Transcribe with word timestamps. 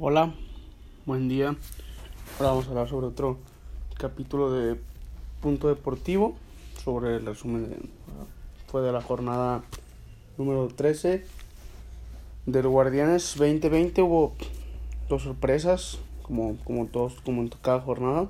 Hola, 0.00 0.32
buen 1.06 1.28
día. 1.28 1.56
Ahora 2.38 2.50
vamos 2.50 2.66
a 2.66 2.68
hablar 2.68 2.88
sobre 2.88 3.08
otro 3.08 3.36
capítulo 3.98 4.52
de 4.52 4.78
Punto 5.40 5.66
Deportivo, 5.66 6.36
sobre 6.84 7.16
el 7.16 7.26
resumen 7.26 7.68
de, 7.68 7.76
fue 8.68 8.82
de 8.82 8.92
la 8.92 9.00
jornada 9.00 9.64
número 10.36 10.68
13 10.68 11.24
del 12.46 12.68
Guardianes 12.68 13.34
2020. 13.36 14.00
Hubo 14.02 14.34
dos 15.08 15.24
sorpresas, 15.24 15.98
como, 16.22 16.56
como 16.58 16.86
todos, 16.86 17.14
como 17.24 17.42
en 17.42 17.48
cada 17.48 17.80
jornada. 17.80 18.28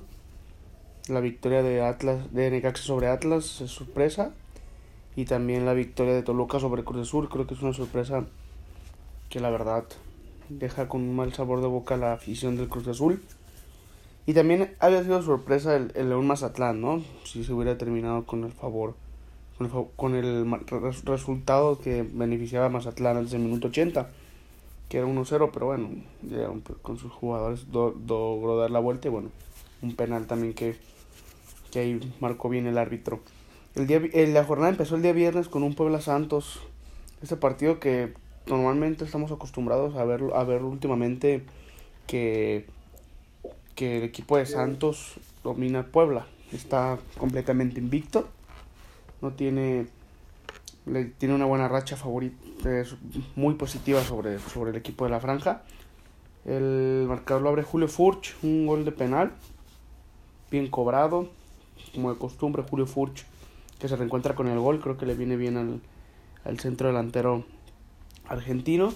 La 1.06 1.20
victoria 1.20 1.62
de 1.62 1.82
Atlas, 1.82 2.32
de 2.32 2.50
Necaxa 2.50 2.82
sobre 2.82 3.08
Atlas 3.08 3.60
es 3.60 3.70
sorpresa. 3.70 4.32
Y 5.16 5.26
también 5.26 5.66
la 5.66 5.74
victoria 5.74 6.14
de 6.14 6.22
Toluca 6.22 6.60
sobre 6.60 6.82
Cruz 6.82 7.06
Azul, 7.06 7.28
creo 7.28 7.46
que 7.46 7.52
es 7.52 7.60
una 7.60 7.74
sorpresa 7.74 8.24
que 9.28 9.40
la 9.40 9.50
verdad 9.50 9.84
deja 10.48 10.88
con 10.88 11.02
un 11.02 11.16
mal 11.16 11.32
sabor 11.32 11.60
de 11.60 11.66
boca 11.66 11.96
la 11.96 12.12
afición 12.12 12.56
del 12.56 12.68
Cruz 12.68 12.88
Azul. 12.88 13.22
Y 14.26 14.34
también 14.34 14.74
había 14.78 15.02
sido 15.02 15.22
sorpresa 15.22 15.76
el, 15.76 15.92
el 15.94 16.10
León 16.10 16.26
Mazatlán, 16.26 16.80
¿no? 16.80 17.02
Si 17.24 17.44
se 17.44 17.52
hubiera 17.52 17.78
terminado 17.78 18.26
con 18.26 18.44
el 18.44 18.52
favor, 18.52 18.94
con 19.96 20.14
el, 20.14 20.46
resultado 21.04 21.78
que 21.78 22.06
beneficiaba 22.12 22.66
a 22.66 22.68
Mazatlán 22.68 23.16
antes 23.16 23.32
del 23.32 23.40
minuto 23.40 23.68
80, 23.68 24.08
que 24.88 24.98
era 24.98 25.06
1-0, 25.06 25.50
pero 25.52 25.66
bueno, 25.66 25.90
con 26.82 26.96
sus 26.96 27.12
jugadores 27.12 27.66
logró 27.72 28.56
dar 28.56 28.70
la 28.70 28.78
vuelta 28.78 29.08
y 29.08 29.10
bueno, 29.10 29.30
un 29.82 29.96
penal 29.96 30.26
también 30.26 30.54
que, 30.54 30.76
que 31.72 31.80
ahí 31.80 32.14
marcó 32.20 32.48
bien 32.48 32.66
el 32.66 32.78
árbitro. 32.78 33.20
El 33.74 33.88
día, 33.88 34.00
la 34.28 34.44
jornada 34.44 34.70
empezó 34.70 34.94
el 34.94 35.02
día 35.02 35.12
viernes 35.12 35.48
con 35.48 35.64
un 35.64 35.74
Puebla 35.74 36.00
Santos. 36.00 36.60
Este 37.20 37.36
partido 37.36 37.80
que 37.80 38.14
normalmente 38.48 39.04
estamos 39.04 39.30
acostumbrados 39.30 39.96
a 39.96 40.04
ver, 40.04 40.22
a 40.34 40.44
ver 40.44 40.62
últimamente 40.62 41.44
que, 42.06 42.66
que 43.74 43.98
el 43.98 44.04
equipo 44.04 44.36
de 44.36 44.46
Santos 44.46 45.14
domina 45.44 45.86
Puebla. 45.86 46.26
Está 46.52 46.98
completamente 47.18 47.78
invicto. 47.78 48.28
No 49.20 49.32
tiene. 49.32 49.86
Le, 50.86 51.04
tiene 51.04 51.34
una 51.34 51.44
buena 51.44 51.68
racha 51.68 51.96
favorita. 51.96 52.36
Es 52.64 52.96
muy 53.36 53.54
positiva 53.54 54.02
sobre, 54.02 54.38
sobre 54.38 54.70
el 54.70 54.76
equipo 54.76 55.04
de 55.04 55.10
la 55.10 55.20
franja. 55.20 55.62
El 56.46 57.04
marcador 57.06 57.42
lo 57.42 57.50
abre 57.50 57.62
Julio 57.62 57.88
Furch. 57.88 58.34
Un 58.42 58.66
gol 58.66 58.84
de 58.84 58.92
penal. 58.92 59.32
Bien 60.50 60.68
cobrado. 60.68 61.28
Como 61.94 62.12
de 62.12 62.18
costumbre, 62.18 62.62
Julio 62.62 62.86
Furch. 62.86 63.26
Que 63.78 63.88
se 63.88 63.96
reencuentra 63.96 64.34
con 64.34 64.48
el 64.48 64.58
gol. 64.58 64.80
Creo 64.80 64.96
que 64.96 65.04
le 65.04 65.14
viene 65.14 65.36
bien 65.36 65.58
al, 65.58 65.80
al 66.44 66.58
centro 66.58 66.88
delantero 66.88 67.44
argentino. 68.28 68.92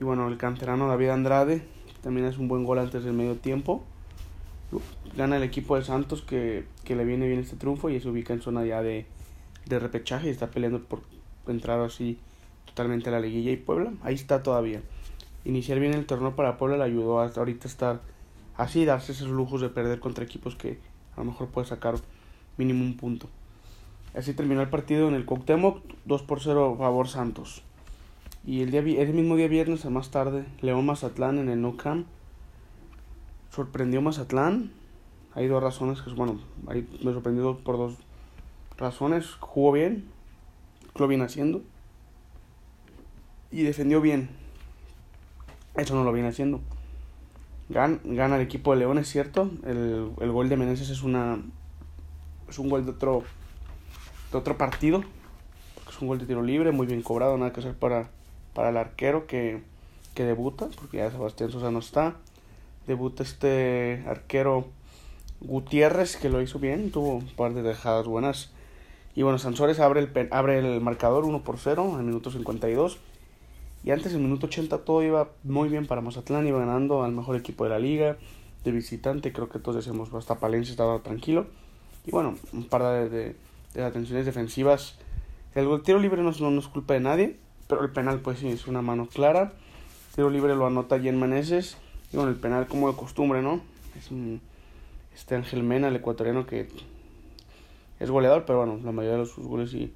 Y 0.00 0.04
bueno, 0.04 0.28
el 0.28 0.36
canterano 0.36 0.88
David 0.88 1.10
Andrade 1.10 1.62
también 2.02 2.26
es 2.26 2.38
un 2.38 2.48
buen 2.48 2.64
gol 2.64 2.78
antes 2.78 3.04
del 3.04 3.12
medio 3.12 3.36
tiempo. 3.36 3.84
Gana 5.16 5.36
el 5.36 5.42
equipo 5.42 5.76
de 5.76 5.84
Santos 5.84 6.22
que, 6.22 6.64
que 6.84 6.96
le 6.96 7.04
viene 7.04 7.28
bien 7.28 7.40
este 7.40 7.56
triunfo 7.56 7.90
y 7.90 8.00
se 8.00 8.08
ubica 8.08 8.32
en 8.32 8.40
zona 8.40 8.64
ya 8.64 8.82
de, 8.82 9.06
de 9.66 9.78
repechaje 9.78 10.28
y 10.28 10.30
está 10.30 10.50
peleando 10.50 10.82
por 10.82 11.02
entrar 11.46 11.80
así 11.80 12.18
totalmente 12.66 13.10
a 13.10 13.12
la 13.12 13.20
liguilla 13.20 13.50
y 13.50 13.56
Puebla. 13.56 13.92
Ahí 14.02 14.14
está 14.14 14.42
todavía. 14.42 14.82
Iniciar 15.44 15.78
bien 15.78 15.94
el 15.94 16.06
torneo 16.06 16.34
para 16.36 16.56
Puebla 16.56 16.78
le 16.78 16.84
ayudó 16.84 17.20
hasta 17.20 17.40
ahorita 17.40 17.68
estar 17.68 18.00
así, 18.56 18.84
darse 18.84 19.12
esos 19.12 19.28
lujos 19.28 19.60
de 19.60 19.68
perder 19.68 20.00
contra 20.00 20.24
equipos 20.24 20.56
que 20.56 20.78
a 21.16 21.20
lo 21.20 21.26
mejor 21.26 21.48
puede 21.48 21.66
sacar 21.66 21.96
mínimo 22.56 22.84
un 22.84 22.96
punto. 22.96 23.28
Así 24.14 24.34
terminó 24.34 24.60
el 24.60 24.68
partido 24.68 25.08
en 25.08 25.14
el 25.14 25.24
Cuauhtémoc, 25.24 25.82
2 26.04 26.22
por 26.22 26.40
0 26.40 26.76
favor 26.78 27.08
Santos. 27.08 27.62
Y 28.44 28.62
el, 28.62 28.72
día, 28.72 28.80
ese 28.80 29.12
mismo 29.12 29.36
día 29.36 29.46
viernes, 29.46 29.84
a 29.84 29.90
más 29.90 30.10
tarde, 30.10 30.44
León 30.60 30.84
Mazatlán 30.84 31.38
en 31.38 31.48
el 31.48 31.60
No 31.60 31.76
Camp. 31.76 32.06
Sorprendió 33.50 34.02
Mazatlán. 34.02 34.72
Hay 35.34 35.46
dos 35.46 35.62
razones 35.62 36.02
que, 36.02 36.10
bueno, 36.10 36.40
ahí 36.66 36.88
me 37.04 37.12
sorprendió 37.12 37.56
por 37.58 37.76
dos 37.76 37.94
razones. 38.76 39.26
Jugó 39.38 39.72
bien, 39.72 40.08
lo 40.96 41.06
viene 41.06 41.24
haciendo. 41.24 41.62
Y 43.52 43.62
defendió 43.62 44.00
bien. 44.00 44.30
Eso 45.76 45.94
no 45.94 46.02
lo 46.02 46.12
viene 46.12 46.28
haciendo. 46.28 46.60
Gan, 47.68 48.00
gana 48.04 48.36
el 48.36 48.42
equipo 48.42 48.72
de 48.72 48.80
León, 48.80 48.98
es 48.98 49.08
cierto. 49.08 49.50
El, 49.64 50.10
el 50.20 50.32
gol 50.32 50.48
de 50.48 50.56
Meneses 50.56 50.90
es 50.90 51.02
una. 51.04 51.38
Es 52.48 52.58
un 52.58 52.68
gol 52.68 52.84
de 52.84 52.90
otro. 52.90 53.22
De 54.32 54.38
otro 54.38 54.58
partido. 54.58 55.04
Es 55.88 56.00
un 56.00 56.08
gol 56.08 56.18
de 56.18 56.26
tiro 56.26 56.42
libre, 56.42 56.72
muy 56.72 56.86
bien 56.86 57.02
cobrado, 57.02 57.38
nada 57.38 57.52
que 57.52 57.60
hacer 57.60 57.74
para 57.74 58.10
para 58.54 58.70
el 58.70 58.76
arquero 58.76 59.26
que, 59.26 59.62
que 60.14 60.24
debuta, 60.24 60.68
porque 60.76 60.98
ya 60.98 61.10
Sebastián 61.10 61.50
Sosa 61.50 61.70
no 61.70 61.78
está. 61.78 62.16
Debuta 62.86 63.22
este 63.22 64.04
arquero 64.06 64.66
Gutiérrez, 65.40 66.16
que 66.16 66.28
lo 66.28 66.40
hizo 66.42 66.58
bien, 66.58 66.90
tuvo 66.90 67.16
un 67.16 67.26
par 67.26 67.54
de 67.54 67.62
dejadas 67.62 68.06
buenas. 68.06 68.50
Y 69.14 69.22
bueno, 69.22 69.38
Sansores 69.38 69.80
abre 69.80 70.00
el, 70.00 70.28
abre 70.30 70.58
el 70.58 70.80
marcador 70.80 71.24
1 71.24 71.42
por 71.42 71.58
0 71.58 71.90
en 71.92 71.98
el 71.98 72.04
minuto 72.04 72.30
52. 72.30 72.98
Y 73.84 73.90
antes, 73.90 74.12
en 74.12 74.18
el 74.18 74.24
minuto 74.24 74.46
80, 74.46 74.78
todo 74.78 75.02
iba 75.02 75.30
muy 75.42 75.68
bien 75.68 75.86
para 75.86 76.00
Mazatlán, 76.00 76.46
iba 76.46 76.58
ganando 76.60 77.02
al 77.02 77.12
mejor 77.12 77.36
equipo 77.36 77.64
de 77.64 77.70
la 77.70 77.78
liga, 77.78 78.16
de 78.64 78.70
visitante, 78.70 79.32
creo 79.32 79.48
que 79.48 79.58
todos 79.58 79.76
decíamos, 79.76 80.14
hasta 80.14 80.38
Palencia 80.38 80.70
estaba 80.70 81.00
tranquilo. 81.00 81.46
Y 82.06 82.12
bueno, 82.12 82.36
un 82.52 82.68
par 82.68 82.82
de, 82.82 83.08
de, 83.08 83.36
de 83.74 83.82
atenciones 83.82 84.24
defensivas. 84.24 84.98
El 85.54 85.68
tiro 85.82 85.98
libre 85.98 86.22
no, 86.22 86.30
no 86.30 86.60
es 86.60 86.68
culpa 86.68 86.94
de 86.94 87.00
nadie, 87.00 87.36
pero 87.68 87.82
el 87.82 87.90
penal 87.90 88.20
pues 88.20 88.38
sí 88.38 88.48
es 88.48 88.66
una 88.66 88.82
mano 88.82 89.06
clara. 89.06 89.52
Tiro 90.14 90.30
libre 90.30 90.54
lo 90.54 90.66
anota 90.66 91.00
Jen 91.00 91.18
Maneses. 91.18 91.76
Y 92.12 92.16
bueno, 92.16 92.30
el 92.30 92.36
penal 92.36 92.66
como 92.66 92.90
de 92.90 92.96
costumbre, 92.96 93.42
¿no? 93.42 93.60
Es 93.98 94.10
un, 94.10 94.40
este 95.14 95.34
Ángel 95.34 95.62
Mena, 95.62 95.88
el 95.88 95.96
ecuatoriano 95.96 96.46
que 96.46 96.68
es 98.00 98.10
goleador, 98.10 98.44
pero 98.44 98.58
bueno, 98.58 98.80
la 98.84 98.92
mayoría 98.92 99.18
de 99.18 99.26
sus 99.26 99.46
goles 99.46 99.70
sí, 99.70 99.92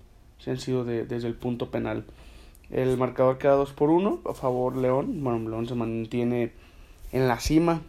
han 0.47 0.59
sido 0.59 0.85
de, 0.85 1.05
desde 1.05 1.29
el 1.29 1.35
punto 1.35 1.71
penal. 1.71 2.05
El 2.71 2.97
marcador 2.97 3.39
queda 3.39 3.53
2 3.53 3.73
por 3.73 3.91
1 3.91 4.21
a 4.29 4.35
favor 4.35 4.77
León. 4.77 5.23
Bueno, 5.23 5.49
León 5.49 5.67
se 5.67 5.75
mantiene 5.75 6.53
en 7.13 7.29
la 7.29 7.39
cima. 7.41 7.83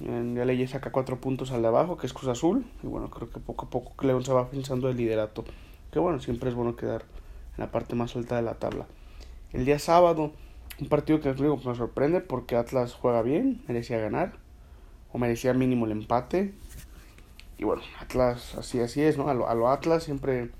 Ya 0.00 0.44
le 0.44 0.66
saca 0.66 0.92
4 0.92 1.20
puntos 1.20 1.50
al 1.50 1.62
de 1.62 1.68
abajo, 1.68 1.96
que 1.96 2.06
es 2.06 2.12
Cruz 2.12 2.28
Azul. 2.28 2.64
Y 2.82 2.86
bueno, 2.86 3.10
creo 3.10 3.28
que 3.28 3.38
poco 3.38 3.66
a 3.66 3.70
poco 3.70 4.06
León 4.06 4.24
se 4.24 4.32
va 4.32 4.48
pensando 4.48 4.88
el 4.88 4.96
liderato. 4.96 5.44
Que 5.92 5.98
bueno, 5.98 6.20
siempre 6.20 6.48
es 6.48 6.54
bueno 6.54 6.76
quedar 6.76 7.04
en 7.56 7.64
la 7.64 7.70
parte 7.70 7.94
más 7.94 8.16
alta 8.16 8.36
de 8.36 8.42
la 8.42 8.54
tabla. 8.54 8.86
El 9.52 9.64
día 9.64 9.78
sábado, 9.78 10.32
un 10.80 10.88
partido 10.88 11.20
que 11.20 11.34
digo, 11.34 11.56
me 11.56 11.74
sorprende 11.74 12.20
porque 12.20 12.56
Atlas 12.56 12.94
juega 12.94 13.22
bien, 13.22 13.62
merecía 13.66 13.98
ganar, 13.98 14.34
o 15.12 15.18
merecía 15.18 15.54
mínimo 15.54 15.86
el 15.86 15.92
empate. 15.92 16.54
Y 17.58 17.64
bueno, 17.64 17.82
Atlas 17.98 18.54
así 18.56 18.80
así 18.80 19.02
es, 19.02 19.18
¿no? 19.18 19.28
A 19.28 19.34
lo, 19.34 19.48
a 19.48 19.54
lo 19.54 19.68
Atlas 19.68 20.04
siempre, 20.04 20.50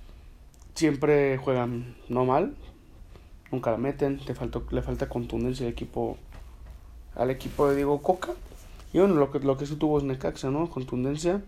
siempre 0.75 1.39
juegan 1.39 1.97
no 2.09 2.25
mal, 2.25 2.55
nunca 3.51 3.71
la 3.71 3.79
meten, 3.79 4.21
le, 4.27 4.35
faltó, 4.35 4.67
le 4.71 4.83
falta 4.83 5.09
contundencia 5.09 5.67
al 5.67 5.73
equipo, 5.73 6.19
al 7.15 7.31
equipo 7.31 7.69
de 7.69 7.77
Diego 7.77 8.03
Coca. 8.03 8.33
Y 8.93 8.99
bueno, 8.99 9.15
lo 9.15 9.31
que, 9.31 9.39
lo 9.39 9.57
que 9.57 9.67
sí 9.67 9.77
tuvo 9.77 9.99
es 9.99 10.05
Necaxa, 10.05 10.51
¿no? 10.51 10.69
Contundencia. 10.69 11.43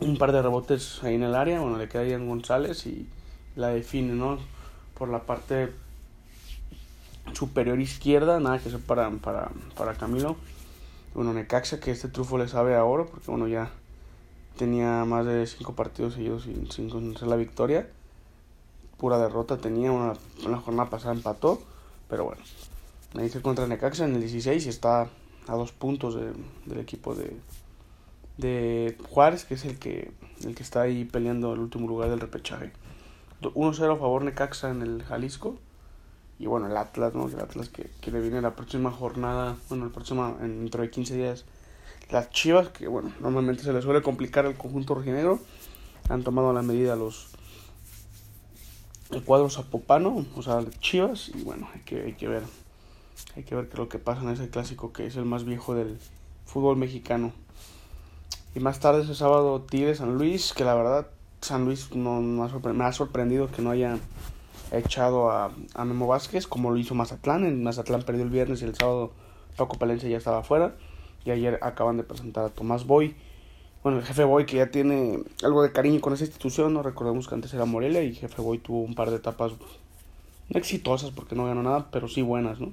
Un 0.00 0.16
par 0.16 0.32
de 0.32 0.40
rebotes 0.40 1.02
ahí 1.02 1.16
en 1.16 1.24
el 1.24 1.34
área, 1.34 1.60
bueno, 1.60 1.76
le 1.76 1.88
queda 1.88 2.04
en 2.04 2.26
González 2.26 2.86
y 2.86 3.06
la 3.56 3.68
define, 3.68 4.14
¿no? 4.14 4.38
Por 4.98 5.08
la 5.08 5.20
parte 5.20 5.72
superior 7.32 7.80
izquierda, 7.80 8.40
nada 8.40 8.58
que 8.58 8.70
ser 8.70 8.80
para, 8.80 9.10
para, 9.10 9.50
para 9.76 9.94
Camilo. 9.94 10.36
Bueno, 11.14 11.32
Necaxa, 11.32 11.80
que 11.80 11.90
este 11.90 12.08
trufo 12.08 12.38
le 12.38 12.48
sabe 12.48 12.76
a 12.76 12.84
oro, 12.84 13.06
porque 13.06 13.30
bueno, 13.30 13.48
ya 13.48 13.70
tenía 14.56 15.04
más 15.04 15.26
de 15.26 15.46
cinco 15.46 15.74
partidos 15.74 16.14
seguidos 16.14 16.44
sin, 16.44 16.70
sin 16.70 16.90
conocer 16.90 17.28
la 17.28 17.36
victoria. 17.36 17.88
Pura 18.98 19.18
derrota 19.18 19.56
tenía, 19.56 19.90
una, 19.90 20.12
una 20.44 20.58
jornada 20.58 20.90
pasada 20.90 21.14
empató, 21.14 21.62
pero 22.08 22.24
bueno. 22.24 22.42
Me 23.14 23.22
dice 23.22 23.42
contra 23.42 23.66
Necaxa 23.66 24.04
en 24.04 24.14
el 24.14 24.20
16 24.20 24.66
y 24.66 24.68
está 24.68 25.08
a 25.48 25.54
dos 25.54 25.72
puntos 25.72 26.14
de, 26.14 26.32
del 26.66 26.78
equipo 26.78 27.14
de, 27.14 27.36
de 28.36 28.96
Juárez, 29.08 29.44
que 29.44 29.54
es 29.54 29.64
el 29.64 29.78
que, 29.78 30.12
el 30.44 30.54
que 30.54 30.62
está 30.62 30.82
ahí 30.82 31.04
peleando 31.04 31.52
el 31.54 31.60
último 31.60 31.88
lugar 31.88 32.10
del 32.10 32.20
repechaje. 32.20 32.72
1-0 33.42 33.94
a 33.94 33.96
favor 33.96 34.22
Necaxa 34.22 34.70
en 34.70 34.82
el 34.82 35.02
Jalisco. 35.02 35.58
Y 36.38 36.46
bueno, 36.46 36.66
el 36.66 36.76
Atlas, 36.76 37.14
¿no? 37.14 37.28
El 37.28 37.40
Atlas 37.40 37.68
que, 37.68 37.90
que 38.00 38.10
le 38.10 38.20
viene 38.20 38.40
la 38.40 38.54
próxima 38.56 38.90
jornada, 38.90 39.56
bueno, 39.68 39.84
el 39.84 39.90
próximo, 39.90 40.36
dentro 40.40 40.82
de 40.82 40.90
15 40.90 41.16
días. 41.16 41.44
Las 42.10 42.30
Chivas, 42.30 42.68
que 42.70 42.88
bueno, 42.88 43.12
normalmente 43.20 43.62
se 43.62 43.72
les 43.72 43.84
suele 43.84 44.02
complicar 44.02 44.46
al 44.46 44.56
conjunto 44.56 44.94
rojinegro. 44.94 45.38
Han 46.08 46.24
tomado 46.24 46.52
la 46.52 46.62
medida 46.62 46.96
los 46.96 47.28
el 49.10 49.24
cuadro 49.24 49.50
zapopano, 49.50 50.24
o 50.36 50.42
sea, 50.42 50.64
Chivas. 50.80 51.30
Y 51.34 51.42
bueno, 51.42 51.68
hay 51.74 51.80
que, 51.80 52.02
hay 52.02 52.14
que 52.14 52.28
ver. 52.28 52.42
Hay 53.36 53.44
que 53.44 53.54
ver 53.54 53.66
qué 53.66 53.74
es 53.74 53.78
lo 53.78 53.88
que 53.88 53.98
pasa 53.98 54.22
en 54.22 54.30
ese 54.30 54.48
clásico 54.48 54.92
que 54.92 55.06
es 55.06 55.16
el 55.16 55.24
más 55.24 55.44
viejo 55.44 55.74
del 55.74 55.98
fútbol 56.46 56.76
mexicano. 56.76 57.32
Y 58.54 58.60
más 58.60 58.80
tarde 58.80 59.02
ese 59.02 59.14
sábado 59.14 59.60
Tigres 59.62 59.98
San 59.98 60.16
Luis, 60.16 60.52
que 60.52 60.64
la 60.64 60.74
verdad 60.74 61.06
San 61.40 61.64
Luis 61.64 61.94
no, 61.94 62.20
me 62.20 62.84
ha 62.84 62.92
sorprendido 62.92 63.50
que 63.50 63.62
no 63.62 63.70
haya 63.70 63.98
echado 64.72 65.30
a, 65.30 65.50
Memo 65.84 66.06
Vázquez, 66.06 66.46
como 66.46 66.70
lo 66.70 66.76
hizo 66.76 66.94
Mazatlán. 66.94 67.44
En 67.44 67.62
Mazatlán 67.62 68.02
perdió 68.02 68.24
el 68.24 68.30
viernes 68.30 68.62
y 68.62 68.64
el 68.64 68.74
sábado 68.74 69.12
Paco 69.56 69.78
Palencia 69.78 70.08
ya 70.08 70.18
estaba 70.18 70.38
afuera. 70.38 70.74
Y 71.24 71.30
ayer 71.30 71.58
acaban 71.62 71.96
de 71.96 72.02
presentar 72.02 72.44
a 72.44 72.48
Tomás 72.48 72.86
Boy. 72.86 73.14
Bueno, 73.82 73.98
el 73.98 74.04
jefe 74.04 74.24
Boy 74.24 74.46
que 74.46 74.58
ya 74.58 74.70
tiene 74.70 75.20
algo 75.42 75.62
de 75.62 75.72
cariño 75.72 76.00
con 76.00 76.12
esa 76.12 76.24
institución, 76.24 76.74
no 76.74 76.82
recordemos 76.82 77.28
que 77.28 77.34
antes 77.34 77.54
era 77.54 77.64
Morelia 77.64 78.02
y 78.02 78.14
jefe 78.14 78.42
Boy 78.42 78.58
tuvo 78.58 78.82
un 78.82 78.94
par 78.94 79.10
de 79.10 79.16
etapas 79.16 79.52
no 80.50 80.58
exitosas 80.58 81.10
porque 81.12 81.36
no 81.36 81.46
ganó 81.46 81.62
nada, 81.62 81.88
pero 81.90 82.08
sí 82.08 82.22
buenas, 82.22 82.60
¿no? 82.60 82.72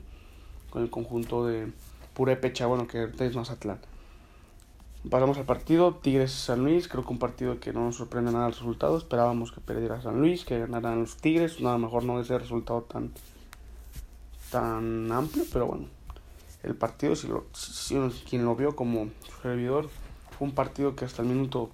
Con 0.69 0.81
el 0.81 0.89
conjunto 0.89 1.45
de 1.45 1.71
Purepecha, 2.13 2.65
bueno, 2.65 2.87
que 2.87 3.07
es 3.19 3.35
Mazatlán. 3.35 3.79
Pasamos 5.09 5.37
al 5.37 5.45
partido, 5.45 5.93
Tigres 5.95 6.31
San 6.31 6.63
Luis, 6.63 6.87
creo 6.87 7.05
que 7.05 7.11
un 7.11 7.19
partido 7.19 7.59
que 7.59 7.71
no 7.71 7.85
nos 7.85 7.95
sorprende 7.95 8.31
nada 8.31 8.47
el 8.47 8.53
resultado, 8.53 8.97
esperábamos 8.97 9.51
que 9.51 9.61
perdiera 9.61 10.01
San 10.01 10.19
Luis, 10.19 10.43
que 10.43 10.59
ganaran 10.59 11.01
los 11.01 11.17
Tigres, 11.17 11.61
nada 11.61 11.77
mejor 11.77 12.03
no 12.03 12.19
ese 12.19 12.37
resultado 12.37 12.81
tan 12.81 13.11
tan 14.51 15.11
amplio, 15.11 15.43
pero 15.51 15.67
bueno, 15.67 15.85
el 16.63 16.75
partido, 16.75 17.15
si, 17.15 17.27
lo, 17.27 17.45
si, 17.53 17.95
quien 18.27 18.43
lo 18.43 18.55
vio 18.55 18.75
como 18.75 19.09
servidor, 19.41 19.89
fue 20.31 20.47
un 20.47 20.53
partido 20.53 20.95
que 20.95 21.05
hasta 21.05 21.21
el 21.21 21.27
minuto 21.27 21.69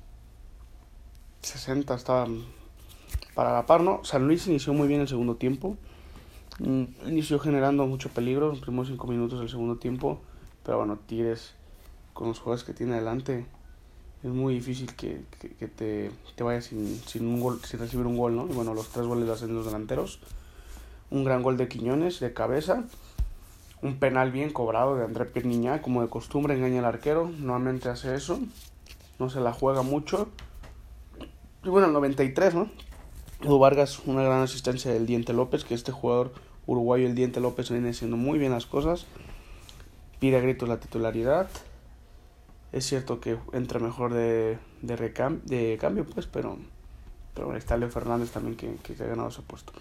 60 1.41 1.95
estaba 1.95 2.27
para 3.35 3.53
la 3.53 3.65
par, 3.65 3.81
¿no? 3.81 4.03
San 4.03 4.27
Luis 4.27 4.47
inició 4.47 4.74
muy 4.74 4.88
bien 4.88 5.01
el 5.01 5.07
segundo 5.07 5.35
tiempo, 5.35 5.77
mm, 6.59 6.83
inició 7.07 7.39
generando 7.39 7.88
mucho 7.88 8.09
peligro 8.09 8.50
los 8.50 8.59
primeros 8.59 8.89
5 8.89 9.07
minutos 9.07 9.39
del 9.39 9.50
segundo 9.50 9.77
tiempo, 9.77 10.19
pero 10.63 10.77
bueno, 10.80 11.00
Tigres 11.07 11.56
con 12.13 12.27
los 12.27 12.39
jugadores 12.39 12.63
que 12.63 12.74
tiene 12.74 12.94
adelante 12.94 13.45
es 14.24 14.30
muy 14.30 14.54
difícil 14.56 14.94
que, 14.95 15.24
que, 15.39 15.68
te, 15.68 16.12
te, 16.36 16.44
vayas 16.44 16.65
sin, 16.65 17.00
sin, 17.06 17.25
un 17.25 17.42
gol, 17.42 17.60
sin 17.65 17.80
recibir 17.80 18.06
un 18.06 18.18
gol, 18.18 18.36
¿no? 18.36 18.48
Y 18.48 18.54
bueno, 18.54 18.74
los 18.74 18.89
tres 18.89 19.06
goles 19.06 19.27
los 19.27 19.38
hacen 19.42 19.54
los 19.54 19.65
delanteros. 19.65 20.19
Un 21.12 21.24
gran 21.25 21.44
gol 21.44 21.57
de 21.57 21.68
Quiñones 21.68 22.19
de 22.19 22.33
cabeza 22.33 22.86
un 23.83 23.98
penal 23.98 24.31
bien 24.31 24.50
cobrado 24.50 24.95
de 24.95 25.04
André 25.04 25.25
Pierniñá, 25.25 25.81
como 25.81 26.01
de 26.01 26.07
costumbre 26.07 26.56
engaña 26.56 26.80
al 26.80 26.86
arquero, 26.86 27.30
nuevamente 27.38 27.89
hace 27.89 28.16
eso, 28.16 28.39
no 29.19 29.30
se 29.30 29.42
la 29.42 29.51
juega 29.51 29.81
mucho. 29.81 30.30
Y 31.63 31.69
bueno, 31.69 31.88
el 31.88 31.94
93, 31.94 32.56
¿no? 32.56 32.69
Edu 33.42 33.59
Vargas, 33.59 34.00
una 34.06 34.24
gran 34.24 34.42
asistencia 34.42 34.92
del 34.92 35.06
Diente 35.06 35.33
López, 35.33 35.66
que 35.66 35.74
este 35.74 35.92
jugador 35.92 36.33
uruguayo, 36.66 37.07
el 37.07 37.16
Diente 37.16 37.42
López, 37.42 37.69
viene 37.69 37.89
haciendo 37.89 38.16
muy 38.16 38.39
bien 38.39 38.54
las 38.54 38.66
cosas. 38.66 39.06
Pide 40.19 40.38
a 40.38 40.39
gritos 40.39 40.69
la 40.69 40.80
titularidad. 40.80 41.50
Es 42.73 42.85
cierto 42.87 43.19
que 43.19 43.37
entra 43.53 43.79
mejor 43.79 44.13
de, 44.13 44.57
de, 44.81 44.95
de 45.45 45.77
cambio, 45.79 46.05
pues, 46.05 46.25
pero, 46.25 46.57
pero 47.35 47.55
está 47.55 47.77
Leo 47.77 47.89
Fernández 47.89 48.31
también 48.31 48.57
que, 48.57 48.75
que 48.77 49.01
ha 49.01 49.07
ganado 49.07 49.29
ese 49.29 49.43
puesto. 49.43 49.73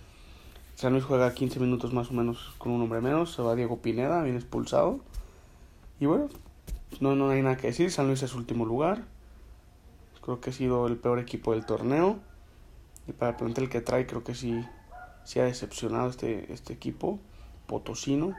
San 0.74 0.92
Luis 0.92 1.04
juega 1.04 1.32
15 1.32 1.58
minutos 1.58 1.94
más 1.94 2.10
o 2.10 2.12
menos 2.12 2.54
con 2.58 2.70
un 2.70 2.82
hombre 2.82 3.00
menos. 3.00 3.32
Se 3.32 3.40
va 3.40 3.54
Diego 3.54 3.78
Pineda, 3.78 4.22
viene 4.22 4.38
expulsado. 4.38 5.00
Y 6.00 6.06
bueno, 6.06 6.28
no, 7.00 7.16
no 7.16 7.30
hay 7.30 7.40
nada 7.40 7.56
que 7.56 7.68
decir. 7.68 7.90
San 7.90 8.08
Luis 8.08 8.22
es 8.22 8.34
último 8.34 8.66
lugar. 8.66 9.04
Creo 10.20 10.40
que 10.40 10.50
ha 10.50 10.52
sido 10.52 10.86
el 10.86 10.98
peor 10.98 11.18
equipo 11.18 11.52
del 11.52 11.64
torneo. 11.64 12.18
Y 13.08 13.12
para 13.12 13.30
el 13.30 13.36
plantel 13.36 13.70
que 13.70 13.80
trae, 13.80 14.06
creo 14.06 14.22
que 14.22 14.34
sí, 14.34 14.62
sí 15.24 15.40
ha 15.40 15.44
decepcionado 15.44 16.10
este, 16.10 16.52
este 16.52 16.74
equipo 16.74 17.18
potosino. 17.66 18.34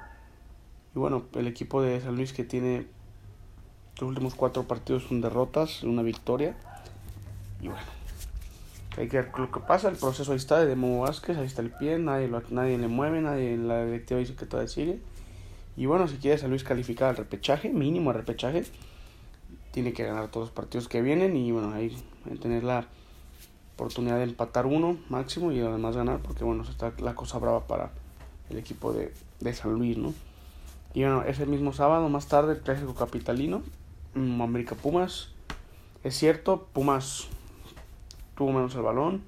Y 0.96 1.00
bueno, 1.00 1.24
el 1.34 1.48
equipo 1.48 1.82
de 1.82 2.02
San 2.02 2.16
Luis 2.16 2.34
que 2.34 2.44
tiene 2.44 2.86
los 4.00 4.10
últimos 4.10 4.36
cuatro 4.36 4.64
partidos 4.64 5.04
son 5.04 5.22
derrotas, 5.22 5.84
una 5.84 6.02
victoria. 6.02 6.56
Y 7.62 7.68
bueno, 7.68 7.84
hay 8.98 9.08
que 9.08 9.18
ver 9.18 9.32
lo 9.38 9.52
que 9.52 9.60
pasa, 9.60 9.90
el 9.90 9.96
proceso 9.96 10.32
ahí 10.32 10.38
está 10.38 10.64
de 10.64 10.76
Momo 10.76 11.02
Vázquez, 11.02 11.38
ahí 11.38 11.46
está 11.46 11.62
el 11.62 11.72
pie, 11.72 11.98
nadie, 11.98 12.28
lo, 12.28 12.42
nadie 12.50 12.78
le 12.78 12.88
mueve, 12.88 13.22
nadie 13.22 13.58
la 13.58 13.86
directiva 13.86 14.20
dice 14.20 14.36
que 14.36 14.46
todavía 14.46 14.70
sigue. 14.70 15.00
Y 15.76 15.86
bueno, 15.88 16.08
si 16.08 16.18
quiere 16.18 16.38
San 16.38 16.50
Luis 16.50 16.64
calificar 16.64 17.10
al 17.10 17.18
repechaje, 17.18 17.70
mínimo 17.70 18.12
al 18.12 18.18
repechaje, 18.18 18.66
tiene 19.72 19.94
que 19.94 20.04
ganar 20.04 20.28
todos 20.28 20.48
los 20.48 20.56
partidos 20.56 20.88
que 20.88 21.02
vienen 21.02 21.36
y 21.36 21.52
bueno, 21.52 21.74
ahí 21.74 21.98
tener 22.42 22.64
la 22.64 22.86
oportunidad 23.76 24.18
de 24.18 24.24
empatar 24.24 24.68
uno 24.68 24.98
máximo 25.10 25.52
y 25.52 25.60
además 25.60 25.96
ganar, 25.96 26.20
porque 26.20 26.44
bueno, 26.44 26.64
está 26.64 26.94
la 27.00 27.16
cosa 27.16 27.40
brava 27.40 27.66
para 27.66 27.92
el 28.52 28.60
equipo 28.60 28.94
de, 28.94 29.12
de 29.40 29.54
San 29.54 29.74
Luis, 29.74 29.98
¿no? 29.98 30.14
Y 30.94 31.02
bueno, 31.02 31.24
ese 31.24 31.48
mismo 31.48 31.74
sábado, 31.74 32.08
más 32.10 32.28
tarde, 32.28 32.54
el 32.54 32.60
clásico 32.60 32.94
capitalino, 32.94 33.64
América 34.16 34.76
Pumas. 34.76 35.30
Es 36.04 36.16
cierto, 36.16 36.68
Pumas 36.74 37.28
tuvo 38.36 38.52
menos 38.52 38.76
el 38.76 38.82
balón, 38.82 39.24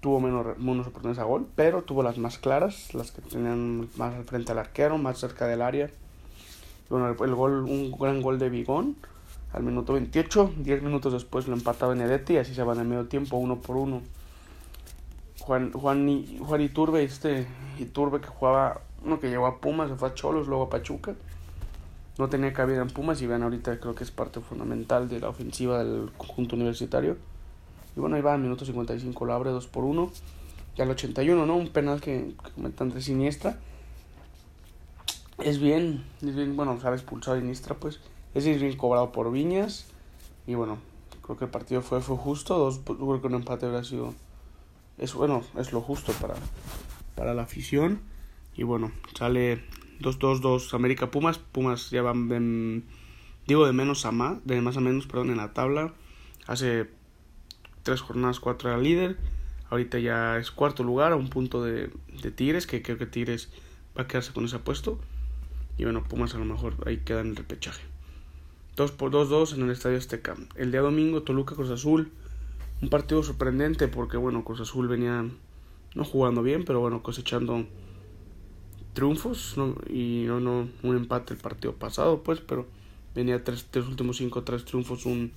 tuvo 0.00 0.20
menos, 0.20 0.58
menos 0.58 0.86
oportunidades 0.86 1.18
a 1.18 1.24
gol, 1.24 1.46
pero 1.54 1.82
tuvo 1.82 2.02
las 2.02 2.18
más 2.18 2.38
claras, 2.38 2.94
las 2.94 3.10
que 3.10 3.22
tenían 3.22 3.88
más 3.96 4.14
al 4.14 4.24
frente 4.24 4.52
al 4.52 4.58
arquero, 4.58 4.98
más 4.98 5.18
cerca 5.18 5.46
del 5.46 5.62
área. 5.62 5.90
Bueno, 6.88 7.08
el, 7.08 7.34
gol, 7.34 7.64
un 7.64 7.90
gran 7.92 8.22
gol 8.22 8.38
de 8.38 8.48
Bigón 8.48 8.96
al 9.52 9.62
minuto 9.62 9.94
28, 9.94 10.52
10 10.58 10.82
minutos 10.82 11.12
después 11.12 11.48
lo 11.48 11.54
empata 11.54 11.86
Benedetti 11.86 12.34
y 12.34 12.36
así 12.36 12.54
se 12.54 12.62
van 12.62 12.78
en 12.78 12.88
medio 12.88 13.06
tiempo, 13.06 13.36
uno 13.36 13.56
por 13.56 13.76
uno. 13.76 14.02
Juan, 15.40 15.72
Juan, 15.72 16.26
Juan 16.38 16.60
Iturbe, 16.60 17.04
este 17.04 17.46
Iturbe 17.78 18.20
que 18.20 18.28
jugaba, 18.28 18.80
uno 19.04 19.18
que 19.20 19.28
llegó 19.28 19.46
a 19.46 19.60
Pumas, 19.60 19.88
se 19.88 19.96
fue 19.96 20.08
a 20.08 20.14
Cholos, 20.14 20.46
luego 20.46 20.64
a 20.64 20.70
Pachuca. 20.70 21.14
No 22.18 22.28
tenía 22.28 22.52
cabida 22.52 22.80
en 22.80 22.88
Pumas 22.88 23.20
y 23.20 23.26
vean 23.26 23.42
ahorita 23.42 23.78
creo 23.78 23.94
que 23.94 24.04
es 24.04 24.10
parte 24.10 24.40
fundamental 24.40 25.08
de 25.08 25.20
la 25.20 25.28
ofensiva 25.28 25.84
del 25.84 26.10
conjunto 26.16 26.56
universitario. 26.56 27.16
Y 27.94 28.00
bueno, 28.00 28.16
ahí 28.16 28.22
va, 28.22 28.36
minuto 28.38 28.64
55 28.64 29.24
lo 29.24 29.32
abre 29.32 29.50
2 29.50 29.66
por 29.66 29.84
1. 29.84 30.10
Y 30.76 30.82
al 30.82 30.90
81, 30.90 31.46
¿no? 31.46 31.56
Un 31.56 31.68
penal 31.68 32.00
que, 32.00 32.34
que 32.42 32.50
comentan 32.52 32.90
de 32.90 33.00
Siniestra. 33.00 33.58
Es 35.38 35.58
bien, 35.58 36.04
es 36.22 36.34
bien, 36.34 36.56
bueno, 36.56 36.78
ha 36.82 36.92
expulsado 36.92 37.36
a 37.36 37.40
Siniestra, 37.40 37.74
pues. 37.74 38.00
Es 38.34 38.44
bien 38.44 38.76
cobrado 38.76 39.12
por 39.12 39.30
Viñas. 39.32 39.86
Y 40.46 40.54
bueno, 40.54 40.78
creo 41.22 41.36
que 41.36 41.46
el 41.46 41.50
partido 41.50 41.82
fue, 41.82 42.00
fue 42.00 42.16
justo. 42.16 42.58
Dos, 42.58 42.80
creo 42.84 43.20
que 43.20 43.26
un 43.26 43.34
empate 43.34 43.66
habría 43.66 43.84
sido. 43.84 44.14
Es 44.98 45.14
bueno, 45.14 45.42
es 45.58 45.72
lo 45.72 45.80
justo 45.80 46.12
para, 46.12 46.34
para 47.14 47.34
la 47.34 47.42
afición. 47.42 48.00
Y 48.54 48.62
bueno, 48.62 48.92
sale 49.18 49.64
2-2-2 50.00 50.74
América 50.74 51.10
Pumas. 51.10 51.38
Pumas 51.38 51.90
ya 51.90 52.02
van 52.02 52.84
digo 53.46 53.66
de 53.66 53.72
menos 53.72 54.04
a 54.06 54.12
más, 54.12 54.44
de 54.44 54.60
más 54.60 54.76
a 54.76 54.80
menos, 54.80 55.06
perdón, 55.06 55.30
en 55.30 55.38
la 55.38 55.52
tabla. 55.52 55.94
Hace 56.46 56.88
tres 57.82 58.00
jornadas, 58.00 58.40
cuatro 58.40 58.70
era 58.70 58.78
líder. 58.78 59.16
Ahorita 59.70 59.98
ya 59.98 60.38
es 60.38 60.50
cuarto 60.50 60.84
lugar 60.84 61.12
a 61.12 61.16
un 61.16 61.28
punto 61.28 61.62
de, 61.62 61.90
de 62.22 62.30
Tigres, 62.30 62.66
que 62.66 62.82
creo 62.82 62.98
que 62.98 63.06
Tigres 63.06 63.50
va 63.96 64.02
a 64.02 64.06
quedarse 64.06 64.32
con 64.32 64.44
ese 64.44 64.58
puesto. 64.58 64.98
Y 65.78 65.84
bueno, 65.84 66.04
Pumas 66.04 66.34
a 66.34 66.38
lo 66.38 66.44
mejor 66.44 66.74
ahí 66.86 66.98
queda 66.98 67.20
en 67.20 67.28
el 67.28 67.36
repechaje. 67.36 67.82
2 68.76 68.92
por 68.92 69.10
2-2 69.10 69.54
en 69.54 69.62
el 69.62 69.70
Estadio 69.70 69.98
Azteca. 69.98 70.36
El 70.54 70.70
día 70.70 70.82
domingo, 70.82 71.22
Toluca 71.22 71.54
Cruz 71.54 71.70
Azul. 71.70 72.12
Un 72.82 72.90
partido 72.90 73.22
sorprendente 73.22 73.88
porque, 73.88 74.18
bueno, 74.18 74.44
Cruz 74.44 74.60
Azul 74.60 74.86
venía 74.86 75.24
no 75.94 76.04
jugando 76.04 76.42
bien, 76.42 76.64
pero 76.64 76.80
bueno, 76.80 77.02
cosechando 77.02 77.64
triunfos 78.96 79.56
y 79.90 80.24
no, 80.26 80.68
un 80.82 80.96
empate 80.96 81.34
el 81.34 81.38
partido 81.38 81.74
pasado, 81.74 82.22
pues, 82.22 82.40
pero 82.40 82.66
venía 83.14 83.44
tres, 83.44 83.66
tres 83.70 83.86
últimos 83.86 84.16
cinco, 84.16 84.42
tres 84.42 84.64
triunfos, 84.64 85.04
un, 85.04 85.32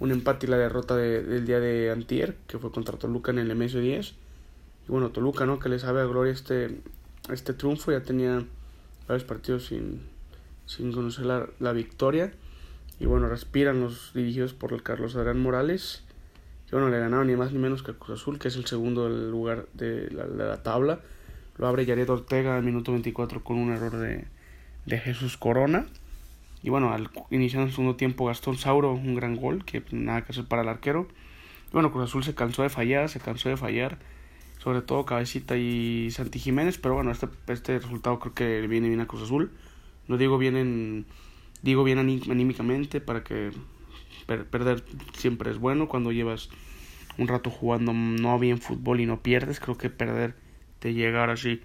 un 0.00 0.10
empate 0.10 0.46
y 0.46 0.48
la 0.48 0.56
derrota 0.56 0.96
de, 0.96 1.22
del 1.22 1.44
día 1.44 1.60
de 1.60 1.90
Antier, 1.90 2.36
que 2.46 2.58
fue 2.58 2.72
contra 2.72 2.96
Toluca 2.96 3.32
en 3.32 3.38
el 3.38 3.54
MS10. 3.54 4.14
Y 4.88 4.90
bueno, 4.90 5.10
Toluca, 5.10 5.44
¿no? 5.44 5.58
Que 5.58 5.68
le 5.68 5.78
sabe 5.78 6.00
a 6.00 6.06
Gloria 6.06 6.32
este, 6.32 6.80
este 7.30 7.52
triunfo, 7.52 7.92
ya 7.92 8.02
tenía 8.02 8.42
varios 9.06 9.24
partidos 9.24 9.66
sin, 9.66 10.00
sin 10.64 10.90
conocer 10.90 11.26
la, 11.26 11.50
la 11.60 11.72
victoria. 11.72 12.32
Y 12.98 13.04
bueno, 13.04 13.28
respiran 13.28 13.78
los 13.82 14.12
dirigidos 14.14 14.54
por 14.54 14.82
Carlos 14.82 15.16
Adrián 15.16 15.38
Morales. 15.38 16.02
Y 16.68 16.70
bueno, 16.72 16.88
le 16.88 16.98
ganaron 16.98 17.26
ni 17.26 17.36
más 17.36 17.52
ni 17.52 17.58
menos 17.58 17.82
que 17.82 17.90
el 17.90 17.98
Cruz 17.98 18.22
Azul, 18.22 18.38
que 18.38 18.48
es 18.48 18.56
el 18.56 18.64
segundo 18.64 19.10
lugar 19.10 19.66
de 19.74 20.10
la 20.10 20.62
tabla. 20.62 21.00
Lo 21.58 21.66
abre 21.66 21.84
Yared 21.84 22.08
Ortega 22.08 22.56
al 22.56 22.62
minuto 22.62 22.92
24 22.92 23.42
con 23.42 23.58
un 23.58 23.72
error 23.72 23.96
de, 23.96 24.24
de 24.86 24.98
Jesús 24.98 25.36
Corona. 25.36 25.86
Y 26.62 26.70
bueno, 26.70 26.92
al 26.92 27.10
iniciar 27.30 27.64
el 27.64 27.70
segundo 27.72 27.96
tiempo 27.96 28.26
Gastón 28.26 28.56
Sauro, 28.56 28.92
un 28.92 29.14
gran 29.14 29.36
gol, 29.36 29.64
que 29.64 29.82
nada 29.92 30.22
que 30.24 30.32
hacer 30.32 30.46
para 30.46 30.62
el 30.62 30.68
arquero. 30.68 31.08
Y 31.68 31.72
bueno, 31.72 31.92
Cruz 31.92 32.04
Azul 32.04 32.24
se 32.24 32.34
cansó 32.34 32.62
de 32.62 32.68
fallar, 32.68 33.08
se 33.08 33.20
cansó 33.20 33.48
de 33.48 33.56
fallar, 33.56 33.98
sobre 34.58 34.82
todo 34.82 35.04
Cabecita 35.04 35.56
y 35.56 36.10
Santi 36.10 36.38
Jiménez, 36.38 36.78
pero 36.78 36.94
bueno, 36.94 37.10
este, 37.10 37.28
este 37.48 37.78
resultado 37.78 38.18
creo 38.18 38.34
que 38.34 38.66
viene 38.66 38.88
bien 38.88 39.00
a 39.00 39.06
Cruz 39.06 39.22
Azul. 39.22 39.50
No 40.08 40.16
digo 40.16 40.38
bien 40.38 40.56
en, 40.56 41.06
digo 41.62 41.84
bien 41.84 41.98
anímicamente 41.98 43.00
para 43.00 43.22
que 43.24 43.50
perder 44.26 44.84
siempre 45.14 45.50
es 45.50 45.58
bueno 45.58 45.88
cuando 45.88 46.12
llevas 46.12 46.50
un 47.16 47.28
rato 47.28 47.50
jugando 47.50 47.92
no 47.94 48.38
bien 48.38 48.58
fútbol 48.58 49.00
y 49.00 49.06
no 49.06 49.22
pierdes, 49.22 49.58
creo 49.58 49.78
que 49.78 49.90
perder 49.90 50.34
te 50.78 50.94
llega 50.94 51.20
ahora 51.20 51.36
sí, 51.36 51.60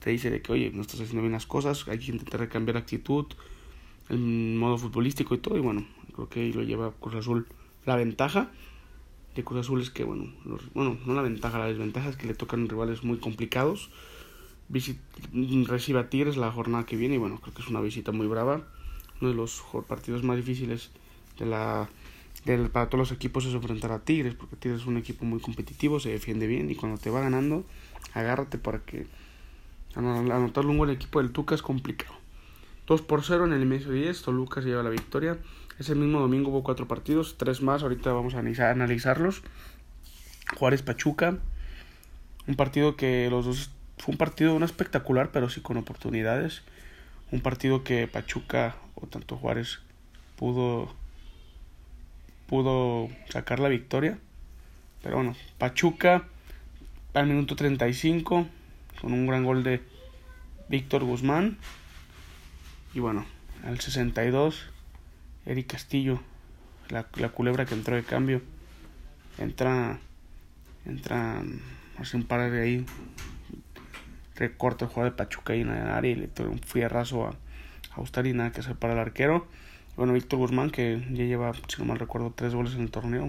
te 0.00 0.10
dice 0.10 0.30
de 0.30 0.42
que, 0.42 0.52
oye, 0.52 0.70
no 0.72 0.82
estás 0.82 1.00
haciendo 1.00 1.22
bien 1.22 1.32
las 1.32 1.46
cosas, 1.46 1.86
hay 1.88 1.98
que 1.98 2.12
intentar 2.12 2.48
cambiar 2.48 2.76
actitud, 2.76 3.26
el 4.08 4.18
modo 4.18 4.78
futbolístico 4.78 5.34
y 5.34 5.38
todo, 5.38 5.56
y 5.56 5.60
bueno, 5.60 5.86
creo 6.14 6.28
que 6.28 6.40
ahí 6.40 6.52
lo 6.52 6.62
lleva 6.62 6.92
Cruz 6.92 7.14
Azul 7.16 7.46
la 7.84 7.96
ventaja. 7.96 8.50
de 9.34 9.44
Cruz 9.44 9.60
Azul 9.60 9.80
es 9.80 9.90
que, 9.90 10.04
bueno, 10.04 10.32
bueno, 10.74 10.98
no 11.06 11.14
la 11.14 11.22
ventaja, 11.22 11.58
la 11.58 11.66
desventaja 11.66 12.10
es 12.10 12.16
que 12.16 12.26
le 12.26 12.34
tocan 12.34 12.68
rivales 12.68 13.04
muy 13.04 13.18
complicados. 13.18 13.90
recibe 14.68 16.00
a 16.00 16.10
Tigres 16.10 16.36
la 16.36 16.50
jornada 16.52 16.84
que 16.86 16.96
viene 16.96 17.14
y 17.16 17.18
bueno, 17.18 17.38
creo 17.40 17.54
que 17.54 17.62
es 17.62 17.68
una 17.68 17.80
visita 17.80 18.12
muy 18.12 18.26
brava. 18.26 18.66
Uno 19.20 19.30
de 19.30 19.36
los 19.36 19.62
partidos 19.88 20.22
más 20.22 20.36
difíciles 20.36 20.90
de 21.38 21.46
la, 21.46 21.88
para 22.72 22.88
todos 22.88 22.98
los 22.98 23.12
equipos 23.12 23.44
es 23.46 23.54
enfrentar 23.54 23.92
a 23.92 24.00
Tigres, 24.00 24.34
porque 24.34 24.56
Tigres 24.56 24.82
es 24.82 24.86
un 24.86 24.96
equipo 24.96 25.24
muy 25.24 25.40
competitivo, 25.40 26.00
se 26.00 26.10
defiende 26.10 26.46
bien 26.46 26.70
y 26.70 26.74
cuando 26.74 26.98
te 26.98 27.10
va 27.10 27.20
ganando, 27.20 27.64
agárrate 28.14 28.58
para 28.58 28.80
que 28.80 29.06
anotarle 29.94 30.70
un 30.70 30.78
buen 30.78 30.90
equipo 30.90 31.20
del 31.20 31.32
Tuca 31.32 31.54
es 31.54 31.62
complicado. 31.62 32.14
2 32.86 33.02
por 33.02 33.22
0 33.22 33.46
en 33.46 33.52
el 33.52 33.66
medio 33.66 33.90
10, 33.90 34.22
Toluca 34.22 34.62
se 34.62 34.68
lleva 34.68 34.82
la 34.82 34.90
victoria. 34.90 35.38
Ese 35.78 35.94
mismo 35.94 36.20
domingo 36.20 36.50
hubo 36.50 36.62
cuatro 36.62 36.88
partidos, 36.88 37.36
tres 37.36 37.60
más, 37.60 37.82
ahorita 37.82 38.12
vamos 38.12 38.34
a 38.34 38.38
analizarlos. 38.38 39.42
Juárez 40.56 40.82
Pachuca, 40.82 41.38
un 42.46 42.54
partido 42.56 42.96
que 42.96 43.28
los 43.30 43.44
dos 43.44 43.70
fue 43.98 44.12
un 44.12 44.18
partido 44.18 44.58
no 44.58 44.64
espectacular, 44.64 45.30
pero 45.32 45.50
sí 45.50 45.60
con 45.60 45.76
oportunidades. 45.76 46.62
Un 47.30 47.40
partido 47.40 47.84
que 47.84 48.08
Pachuca 48.08 48.76
o 48.94 49.06
tanto 49.06 49.36
Juárez 49.36 49.80
pudo 50.36 50.94
pudo 52.46 53.08
sacar 53.28 53.60
la 53.60 53.68
victoria. 53.68 54.18
Pero 55.02 55.16
bueno, 55.16 55.36
Pachuca 55.58 56.24
al 57.18 57.26
minuto 57.26 57.56
35 57.56 58.46
con 59.00 59.12
un 59.12 59.26
gran 59.26 59.44
gol 59.44 59.62
de 59.64 59.82
Víctor 60.68 61.04
Guzmán. 61.04 61.58
Y 62.94 63.00
bueno, 63.00 63.26
al 63.64 63.80
62 63.80 64.70
Eric 65.46 65.66
Castillo, 65.66 66.20
la, 66.90 67.06
la 67.16 67.30
culebra 67.30 67.66
que 67.66 67.74
entró 67.74 67.96
de 67.96 68.04
cambio, 68.04 68.42
entra, 69.38 69.98
entra, 70.86 71.42
hace 71.98 72.16
un 72.16 72.24
par 72.24 72.50
de 72.50 72.62
ahí, 72.62 72.86
recorta 74.36 74.84
el 74.84 74.90
juego 74.90 75.10
de 75.10 75.16
Pachuca 75.16 75.56
y 75.56 75.62
en 75.62 75.70
el 75.70 75.88
área 75.88 76.12
y 76.12 76.14
le 76.14 76.28
toma 76.28 76.50
un 76.50 76.60
fierrazo 76.60 77.26
a, 77.26 77.30
a 77.30 78.26
y 78.26 78.32
nada 78.32 78.52
que 78.52 78.60
hacer 78.60 78.76
para 78.76 78.92
el 78.92 78.98
arquero. 79.00 79.46
Bueno, 79.96 80.12
Víctor 80.12 80.38
Guzmán, 80.38 80.70
que 80.70 81.04
ya 81.10 81.24
lleva, 81.24 81.52
si 81.54 81.78
no 81.78 81.86
mal 81.86 81.98
recuerdo, 81.98 82.32
tres 82.34 82.54
goles 82.54 82.74
en 82.74 82.82
el 82.82 82.90
torneo. 82.90 83.26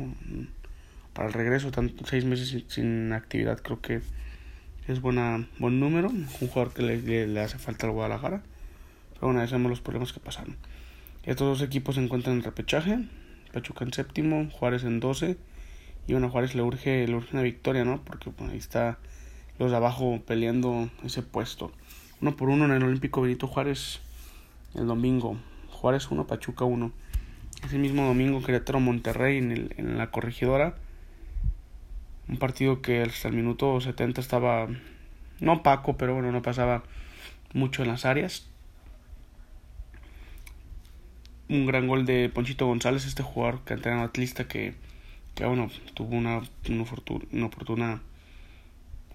Para 1.19 1.27
el 1.27 1.33
regreso, 1.33 1.69
tanto, 1.69 2.05
seis 2.07 2.23
meses 2.23 2.63
sin, 2.69 3.11
actividad, 3.11 3.59
creo 3.61 3.81
que 3.81 3.99
es 4.87 5.01
buena, 5.01 5.49
buen 5.57 5.77
número. 5.77 6.07
Un 6.07 6.27
jugador 6.27 6.73
que 6.73 6.81
le, 6.81 7.27
le, 7.27 7.41
hace 7.41 7.57
falta 7.57 7.87
al 7.87 7.91
Guadalajara. 7.91 8.41
Pero 9.15 9.27
bueno, 9.27 9.43
ya 9.43 9.57
los 9.57 9.81
problemas 9.81 10.13
que 10.13 10.21
pasaron. 10.21 10.55
Estos 11.23 11.59
dos 11.59 11.61
equipos 11.61 11.95
se 11.95 12.01
encuentran 12.01 12.37
en 12.37 12.43
repechaje. 12.43 12.99
Pachuca 13.51 13.83
en 13.83 13.91
séptimo, 13.91 14.49
Juárez 14.49 14.85
en 14.85 15.01
12. 15.01 15.35
Y 16.07 16.13
bueno, 16.13 16.29
Juárez 16.29 16.55
le 16.55 16.61
urge, 16.61 17.05
le 17.05 17.13
urge 17.13 17.33
una 17.33 17.41
victoria, 17.41 17.83
¿no? 17.83 18.01
Porque 18.01 18.31
ahí 18.49 18.57
está 18.57 18.97
los 19.57 19.71
de 19.71 19.75
abajo 19.75 20.21
peleando 20.25 20.89
ese 21.03 21.21
puesto. 21.21 21.73
Uno 22.21 22.37
por 22.37 22.47
uno 22.47 22.63
en 22.63 22.71
el 22.71 22.83
Olímpico 22.83 23.19
Benito 23.19 23.45
Juárez 23.45 23.99
el 24.73 24.87
domingo. 24.87 25.37
Juárez 25.67 26.09
1, 26.09 26.27
Pachuca 26.27 26.63
1. 26.63 26.93
Ese 27.65 27.77
mismo 27.77 28.05
domingo 28.05 28.41
Querétaro 28.41 28.79
Monterrey 28.79 29.37
en, 29.39 29.51
el, 29.51 29.73
en 29.75 29.97
la 29.97 30.11
corregidora. 30.11 30.77
Un 32.29 32.37
partido 32.37 32.81
que 32.81 33.01
hasta 33.01 33.27
el 33.27 33.33
minuto 33.33 33.81
70 33.81 34.21
estaba 34.21 34.67
no 35.39 35.53
opaco, 35.53 35.97
pero 35.97 36.13
bueno, 36.13 36.31
no 36.31 36.41
pasaba 36.41 36.83
mucho 37.53 37.81
en 37.81 37.89
las 37.89 38.05
áreas 38.05 38.49
un 41.49 41.65
gran 41.65 41.87
gol 41.87 42.05
de 42.05 42.29
Ponchito 42.29 42.67
González, 42.67 43.05
este 43.05 43.23
jugador 43.23 43.63
canterano 43.63 44.03
atlista 44.03 44.47
que, 44.47 44.75
que 45.35 45.45
bueno, 45.45 45.69
tuvo 45.95 46.15
una, 46.15 46.41
una, 46.69 46.85
una 47.31 47.45
oportuna 47.47 48.01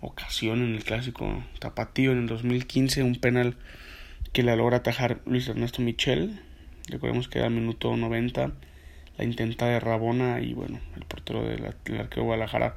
ocasión 0.00 0.60
en 0.62 0.74
el 0.74 0.84
clásico 0.84 1.42
tapatío 1.60 2.12
en 2.12 2.18
el 2.18 2.26
2015, 2.26 3.04
un 3.04 3.14
penal 3.14 3.56
que 4.32 4.42
le 4.42 4.56
logra 4.56 4.78
atajar 4.78 5.20
Luis 5.26 5.48
Ernesto 5.48 5.80
Michel. 5.80 6.40
Recordemos 6.88 7.28
que 7.28 7.38
era 7.38 7.46
al 7.46 7.54
minuto 7.54 7.96
90 7.96 8.52
la 9.16 9.24
intenta 9.24 9.66
de 9.66 9.78
Rabona 9.78 10.40
y 10.40 10.54
bueno, 10.54 10.80
el 10.96 11.04
portero 11.04 11.44
del, 11.44 11.64
arquero 11.64 12.24
Guadalajara 12.24 12.76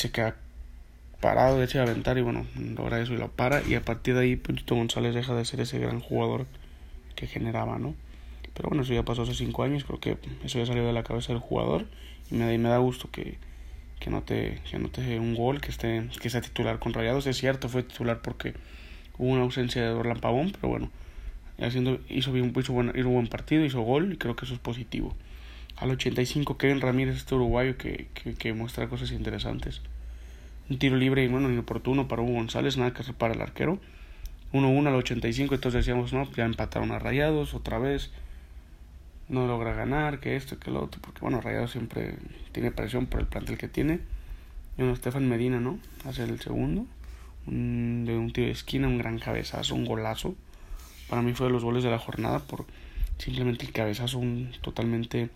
se 0.00 0.10
queda 0.10 0.36
parado, 1.20 1.58
de 1.58 1.66
hecho 1.66 1.82
aventar 1.82 2.16
y 2.16 2.22
bueno, 2.22 2.46
logra 2.56 3.00
eso 3.00 3.12
y 3.12 3.18
lo 3.18 3.30
para 3.30 3.62
y 3.62 3.74
a 3.74 3.82
partir 3.82 4.14
de 4.14 4.22
ahí 4.22 4.36
Ponchito 4.36 4.74
González 4.74 5.14
deja 5.14 5.34
de 5.34 5.44
ser 5.44 5.60
ese 5.60 5.78
gran 5.78 6.00
jugador 6.00 6.46
que 7.14 7.26
generaba, 7.26 7.78
¿no? 7.78 7.94
Pero 8.54 8.70
bueno, 8.70 8.82
eso 8.82 8.94
ya 8.94 9.04
pasó 9.04 9.22
hace 9.22 9.34
cinco 9.34 9.62
años, 9.62 9.84
creo 9.84 10.00
que 10.00 10.16
eso 10.42 10.58
ya 10.58 10.64
salió 10.64 10.86
de 10.86 10.94
la 10.94 11.02
cabeza 11.02 11.34
del 11.34 11.40
jugador 11.40 11.86
y 12.30 12.36
me, 12.36 12.56
me 12.56 12.68
da 12.70 12.78
gusto 12.78 13.10
que, 13.10 13.36
que 14.00 14.08
note, 14.08 14.60
que 14.70 14.78
note 14.78 15.18
un 15.20 15.34
gol, 15.34 15.60
que 15.60 15.70
esté 15.70 16.08
que 16.20 16.30
sea 16.30 16.40
titular 16.40 16.78
con 16.78 16.94
Rayados. 16.94 17.26
Es 17.26 17.36
cierto, 17.36 17.68
fue 17.68 17.82
titular 17.82 18.22
porque 18.22 18.54
hubo 19.18 19.30
una 19.30 19.42
ausencia 19.42 19.82
de 19.82 19.88
Dorlan 19.88 20.20
Pavón, 20.20 20.52
pero 20.52 20.68
bueno, 20.68 20.90
haciendo, 21.60 22.00
hizo, 22.08 22.32
bien, 22.32 22.52
hizo, 22.58 22.72
buen, 22.72 22.92
hizo 22.96 23.08
buen 23.10 23.26
partido, 23.28 23.64
hizo 23.64 23.82
gol 23.82 24.14
y 24.14 24.16
creo 24.16 24.34
que 24.34 24.46
eso 24.46 24.54
es 24.54 24.60
positivo. 24.60 25.14
Al 25.80 25.90
85 25.90 26.56
Kevin 26.56 26.80
Ramírez, 26.80 27.16
este 27.16 27.34
uruguayo 27.34 27.76
que, 27.76 28.06
que, 28.14 28.34
que 28.34 28.52
muestra 28.52 28.88
cosas 28.88 29.10
interesantes. 29.12 29.80
Un 30.68 30.78
tiro 30.78 30.96
libre 30.96 31.24
y 31.24 31.28
bueno, 31.28 31.50
inoportuno 31.50 32.06
para 32.06 32.22
Hugo 32.22 32.34
González, 32.34 32.76
nada 32.76 32.92
que 32.92 33.02
hacer 33.02 33.14
para 33.14 33.34
el 33.34 33.40
arquero. 33.40 33.80
1-1 34.52 34.88
al 34.88 34.94
85, 34.94 35.54
entonces 35.54 35.84
decíamos, 35.84 36.12
no, 36.12 36.30
ya 36.32 36.44
empataron 36.44 36.92
a 36.92 36.98
Rayados 36.98 37.54
otra 37.54 37.78
vez 37.78 38.10
no 39.30 39.46
logra 39.46 39.72
ganar, 39.72 40.20
que 40.20 40.36
esto, 40.36 40.58
que 40.58 40.70
lo 40.70 40.82
otro, 40.82 41.00
porque 41.00 41.20
bueno, 41.20 41.40
Rayado 41.40 41.68
siempre 41.68 42.16
tiene 42.52 42.72
presión 42.72 43.06
por 43.06 43.20
el 43.20 43.26
plantel 43.26 43.56
que 43.56 43.68
tiene. 43.68 44.00
Y 44.76 44.78
bueno, 44.78 44.92
Estefan 44.92 45.28
Medina, 45.28 45.60
¿no? 45.60 45.78
Hace 46.04 46.24
el 46.24 46.40
segundo, 46.40 46.84
un, 47.46 48.04
de 48.06 48.16
un 48.16 48.32
tiro 48.32 48.46
de 48.48 48.52
esquina, 48.52 48.88
un 48.88 48.98
gran 48.98 49.18
cabezazo, 49.18 49.74
un 49.74 49.84
golazo. 49.84 50.34
Para 51.08 51.22
mí 51.22 51.32
fue 51.32 51.46
de 51.46 51.52
los 51.52 51.64
goles 51.64 51.84
de 51.84 51.90
la 51.90 51.98
jornada 51.98 52.40
por 52.40 52.66
simplemente 53.18 53.64
el 53.64 53.72
cabezazo, 53.72 54.18
un 54.18 54.50
totalmente 54.60 55.30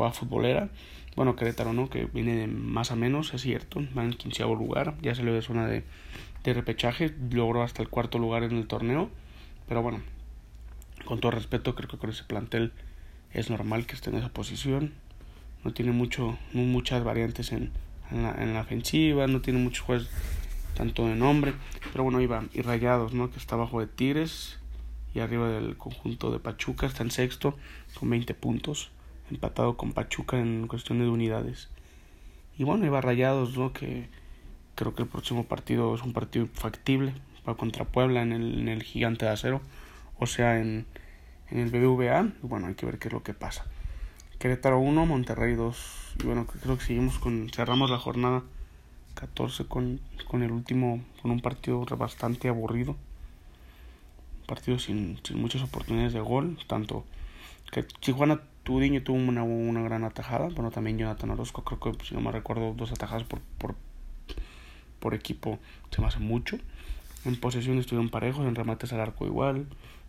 jugada 0.00 0.12
futbolera. 0.14 0.68
Bueno, 1.14 1.36
Querétaro, 1.36 1.72
¿no? 1.72 1.90
Que 1.90 2.06
viene 2.06 2.34
de 2.34 2.46
más 2.46 2.90
a 2.90 2.96
menos, 2.96 3.34
es 3.34 3.42
cierto, 3.42 3.82
va 3.96 4.04
en 4.04 4.14
quinceavo 4.14 4.54
lugar, 4.54 4.94
ya 5.02 5.14
salió 5.14 5.34
de 5.34 5.42
zona 5.42 5.66
de, 5.66 5.84
de 6.44 6.54
repechaje, 6.54 7.14
logró 7.30 7.62
hasta 7.62 7.82
el 7.82 7.88
cuarto 7.88 8.18
lugar 8.18 8.44
en 8.44 8.52
el 8.52 8.66
torneo, 8.66 9.10
pero 9.68 9.82
bueno, 9.82 10.00
con 11.04 11.20
todo 11.20 11.32
respeto, 11.32 11.74
creo 11.74 11.88
que 11.88 11.98
con 11.98 12.10
ese 12.10 12.24
plantel 12.24 12.72
es 13.32 13.50
normal 13.50 13.86
que 13.86 13.94
esté 13.94 14.10
en 14.10 14.16
esa 14.16 14.30
posición. 14.30 14.92
No 15.64 15.72
tiene 15.72 15.92
mucho, 15.92 16.38
muchas 16.54 17.04
variantes 17.04 17.52
en, 17.52 17.70
en, 18.10 18.22
la, 18.22 18.32
en 18.42 18.54
la 18.54 18.62
ofensiva, 18.62 19.26
no 19.26 19.42
tiene 19.42 19.58
muchos 19.58 19.84
juegos 19.84 20.08
tanto 20.74 21.06
de 21.06 21.14
nombre. 21.14 21.52
Pero 21.92 22.04
bueno, 22.04 22.20
iba 22.22 22.44
y 22.54 22.62
Rayados, 22.62 23.12
¿no? 23.12 23.30
Que 23.30 23.38
está 23.38 23.56
abajo 23.56 23.80
de 23.80 23.86
Tigres 23.86 24.58
y 25.14 25.18
arriba 25.18 25.48
del 25.48 25.76
conjunto 25.76 26.30
de 26.30 26.38
Pachuca, 26.38 26.86
está 26.86 27.02
en 27.02 27.10
sexto 27.10 27.56
con 27.98 28.08
20 28.08 28.32
puntos, 28.34 28.90
empatado 29.30 29.76
con 29.76 29.92
Pachuca 29.92 30.38
en 30.38 30.66
cuestión 30.66 30.98
de 30.98 31.08
unidades. 31.08 31.68
Y 32.58 32.64
bueno, 32.64 32.84
iba 32.86 33.00
Rayados, 33.00 33.56
¿no? 33.56 33.72
Que 33.72 34.08
creo 34.74 34.94
que 34.94 35.02
el 35.02 35.08
próximo 35.08 35.44
partido 35.44 35.94
es 35.94 36.02
un 36.02 36.12
partido 36.12 36.46
factible 36.52 37.14
para 37.44 37.56
contra 37.56 37.84
Puebla 37.84 38.22
en 38.22 38.32
el, 38.32 38.60
en 38.60 38.68
el 38.68 38.82
gigante 38.82 39.24
de 39.24 39.32
acero 39.32 39.60
o 40.20 40.26
sea, 40.26 40.60
en, 40.60 40.86
en 41.50 41.58
el 41.58 41.70
BBVA. 41.70 42.30
Bueno, 42.42 42.68
hay 42.68 42.74
que 42.74 42.86
ver 42.86 42.98
qué 42.98 43.08
es 43.08 43.14
lo 43.14 43.22
que 43.22 43.34
pasa. 43.34 43.64
Querétaro 44.38 44.78
1, 44.78 45.06
Monterrey 45.06 45.54
2. 45.54 46.16
Y 46.22 46.26
bueno, 46.26 46.46
creo 46.46 46.78
que 46.78 46.84
seguimos 46.84 47.18
con. 47.18 47.50
Cerramos 47.50 47.90
la 47.90 47.98
jornada 47.98 48.42
14 49.14 49.64
con, 49.64 50.00
con 50.28 50.42
el 50.42 50.52
último. 50.52 51.02
Con 51.22 51.30
un 51.30 51.40
partido 51.40 51.84
bastante 51.96 52.48
aburrido. 52.48 52.92
Un 54.40 54.46
partido 54.46 54.78
sin, 54.78 55.18
sin 55.24 55.40
muchas 55.40 55.62
oportunidades 55.62 56.12
de 56.12 56.20
gol. 56.20 56.58
Tanto 56.66 57.04
que 57.72 57.82
Tijuana 57.82 58.42
Tudiño 58.64 59.02
tuvo 59.02 59.18
una, 59.18 59.42
una 59.42 59.82
gran 59.82 60.04
atajada. 60.04 60.48
Bueno, 60.48 60.70
también 60.70 60.98
Jonathan 60.98 61.30
Orozco. 61.30 61.64
Creo 61.64 61.96
que, 61.96 62.04
si 62.04 62.14
no 62.14 62.20
me 62.20 62.32
recuerdo, 62.32 62.74
dos 62.74 62.92
atajadas 62.92 63.24
por, 63.24 63.40
por, 63.58 63.74
por 64.98 65.14
equipo. 65.14 65.58
Se 65.90 66.00
me 66.00 66.06
hace 66.06 66.18
mucho. 66.18 66.58
En 67.24 67.36
posesión 67.36 67.78
estuvieron 67.78 68.08
parejos, 68.08 68.46
en 68.46 68.54
remates 68.54 68.92
al 68.94 69.00
arco 69.00 69.26
igual, 69.26 69.66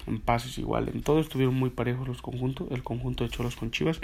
en 0.08 0.22
pases 0.22 0.58
igual, 0.58 0.88
en 0.88 1.04
todo 1.04 1.20
estuvieron 1.20 1.54
muy 1.54 1.70
parejos 1.70 2.08
los 2.08 2.22
conjuntos, 2.22 2.72
el 2.72 2.84
conjunto 2.84 3.26
de 3.26 3.30
Cholos 3.30 3.58
con 3.58 3.70
Chivas. 3.72 4.00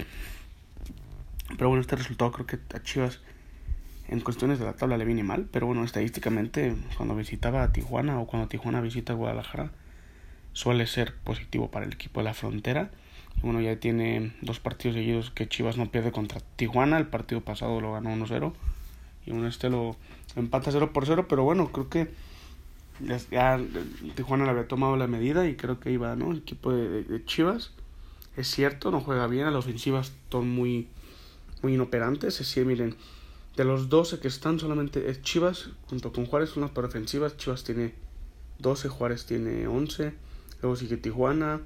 Pero 1.56 1.68
bueno, 1.68 1.80
este 1.80 1.96
resultado 1.96 2.30
creo 2.32 2.46
que 2.46 2.58
a 2.76 2.82
Chivas 2.82 3.20
en 4.08 4.20
cuestiones 4.20 4.58
de 4.58 4.66
la 4.66 4.74
tabla 4.74 4.98
le 4.98 5.06
viene 5.06 5.22
mal, 5.22 5.48
pero 5.50 5.66
bueno, 5.66 5.84
estadísticamente 5.84 6.76
cuando 6.98 7.14
visitaba 7.14 7.62
a 7.62 7.72
Tijuana 7.72 8.20
o 8.20 8.26
cuando 8.26 8.48
Tijuana 8.48 8.82
visita 8.82 9.14
a 9.14 9.16
Guadalajara 9.16 9.70
suele 10.52 10.86
ser 10.86 11.14
positivo 11.14 11.70
para 11.70 11.86
el 11.86 11.92
equipo 11.94 12.20
de 12.20 12.24
la 12.24 12.34
frontera. 12.34 12.90
Bueno, 13.42 13.60
ya 13.60 13.78
tiene 13.78 14.32
dos 14.42 14.58
partidos 14.60 14.96
seguidos 14.96 15.30
que 15.30 15.48
Chivas 15.48 15.76
no 15.76 15.90
pierde 15.90 16.12
contra 16.12 16.40
Tijuana, 16.56 16.98
el 16.98 17.06
partido 17.06 17.40
pasado 17.40 17.80
lo 17.80 17.92
ganó 17.92 18.10
1-0 18.10 18.52
y 19.26 19.30
uno 19.30 19.46
este 19.46 19.70
lo 19.70 19.96
empata 20.36 20.72
0 20.72 20.92
por 20.92 21.06
0, 21.06 21.26
pero 21.28 21.44
bueno, 21.44 21.70
creo 21.70 21.88
que 21.88 22.08
ya, 23.30 23.60
Tijuana 24.14 24.44
le 24.44 24.50
había 24.50 24.68
tomado 24.68 24.96
la 24.96 25.06
medida 25.06 25.46
y 25.46 25.56
creo 25.56 25.78
que 25.78 25.90
iba, 25.90 26.16
¿no? 26.16 26.32
El 26.32 26.38
equipo 26.38 26.72
de, 26.72 27.24
Chivas. 27.24 27.72
Es 28.36 28.48
cierto, 28.48 28.90
no 28.90 29.00
juega 29.00 29.26
bien, 29.26 29.46
las 29.46 29.54
ofensivas 29.54 30.12
son 30.30 30.50
muy, 30.50 30.88
muy 31.62 31.74
inoperantes. 31.74 32.40
Es 32.40 32.46
decir, 32.48 32.64
miren, 32.64 32.96
de 33.56 33.64
los 33.64 33.88
12 33.88 34.20
que 34.20 34.28
están, 34.28 34.58
solamente 34.58 35.10
es 35.10 35.22
Chivas, 35.22 35.70
junto 35.86 36.12
con 36.12 36.26
Juárez, 36.26 36.50
son 36.50 36.62
las 36.62 36.70
por 36.70 36.86
defensivas. 36.86 37.36
Chivas 37.36 37.64
tiene 37.64 37.94
12, 38.58 38.88
Juárez 38.88 39.26
tiene 39.26 39.66
11. 39.66 40.14
Luego 40.62 40.76
sigue 40.76 40.96
Tijuana, 40.96 41.60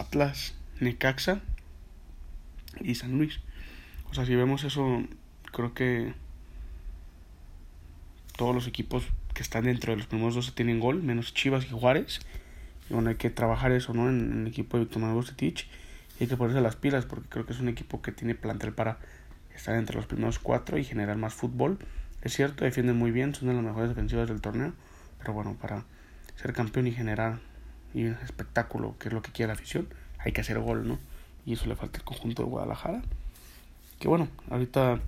Atlas, 0.00 0.54
Necaxa 0.80 1.40
y 2.80 2.94
San 2.94 3.12
Luis. 3.18 3.40
O 4.10 4.14
sea, 4.14 4.26
si 4.26 4.34
vemos 4.34 4.64
eso, 4.64 5.02
creo 5.52 5.74
que 5.74 6.14
todos 8.36 8.54
los 8.54 8.66
equipos 8.66 9.04
que 9.34 9.42
están 9.42 9.64
dentro 9.64 9.92
de 9.92 9.98
los 9.98 10.06
primeros 10.06 10.34
12 10.34 10.52
tienen 10.52 10.80
gol, 10.80 11.02
menos 11.02 11.34
Chivas 11.34 11.64
y 11.64 11.68
Juárez. 11.68 12.20
Y 12.90 12.94
bueno, 12.94 13.10
hay 13.10 13.16
que 13.16 13.30
trabajar 13.30 13.72
eso, 13.72 13.94
¿no? 13.94 14.08
En, 14.08 14.42
el 14.42 14.46
equipo 14.46 14.76
de 14.76 14.84
Víctor 14.84 15.02
Manuel 15.02 15.24
Y 15.40 15.54
hay 16.20 16.26
que 16.26 16.36
ponerse 16.36 16.60
las 16.60 16.76
pilas 16.76 17.06
porque 17.06 17.28
creo 17.28 17.46
que 17.46 17.52
es 17.52 17.60
un 17.60 17.68
equipo 17.68 18.02
que 18.02 18.12
tiene 18.12 18.34
plantel 18.34 18.72
para 18.72 18.98
estar 19.54 19.74
entre 19.76 19.96
los 19.96 20.06
primeros 20.06 20.38
cuatro 20.38 20.78
y 20.78 20.84
generar 20.84 21.16
más 21.16 21.34
fútbol. 21.34 21.78
Es 22.22 22.34
cierto, 22.34 22.64
defienden 22.64 22.96
muy 22.96 23.10
bien, 23.10 23.34
son 23.34 23.48
de 23.48 23.54
las 23.54 23.62
mejores 23.62 23.88
defensivas 23.88 24.28
del 24.28 24.40
torneo. 24.40 24.72
Pero 25.18 25.32
bueno, 25.32 25.56
para 25.60 25.84
ser 26.36 26.52
campeón 26.52 26.86
y 26.86 26.92
generar 26.92 27.40
y 27.94 28.04
un 28.04 28.16
espectáculo, 28.22 28.96
que 28.98 29.08
es 29.08 29.14
lo 29.14 29.22
que 29.22 29.32
quiere 29.32 29.48
la 29.48 29.54
afición, 29.54 29.88
hay 30.18 30.32
que 30.32 30.40
hacer 30.40 30.58
gol, 30.58 30.86
¿no? 30.86 30.98
Y 31.44 31.54
eso 31.54 31.66
le 31.66 31.76
falta 31.76 31.98
al 31.98 32.04
conjunto 32.04 32.42
de 32.42 32.48
Guadalajara. 32.48 33.02
Que 33.98 34.08
bueno, 34.08 34.28
ahorita 34.50 35.00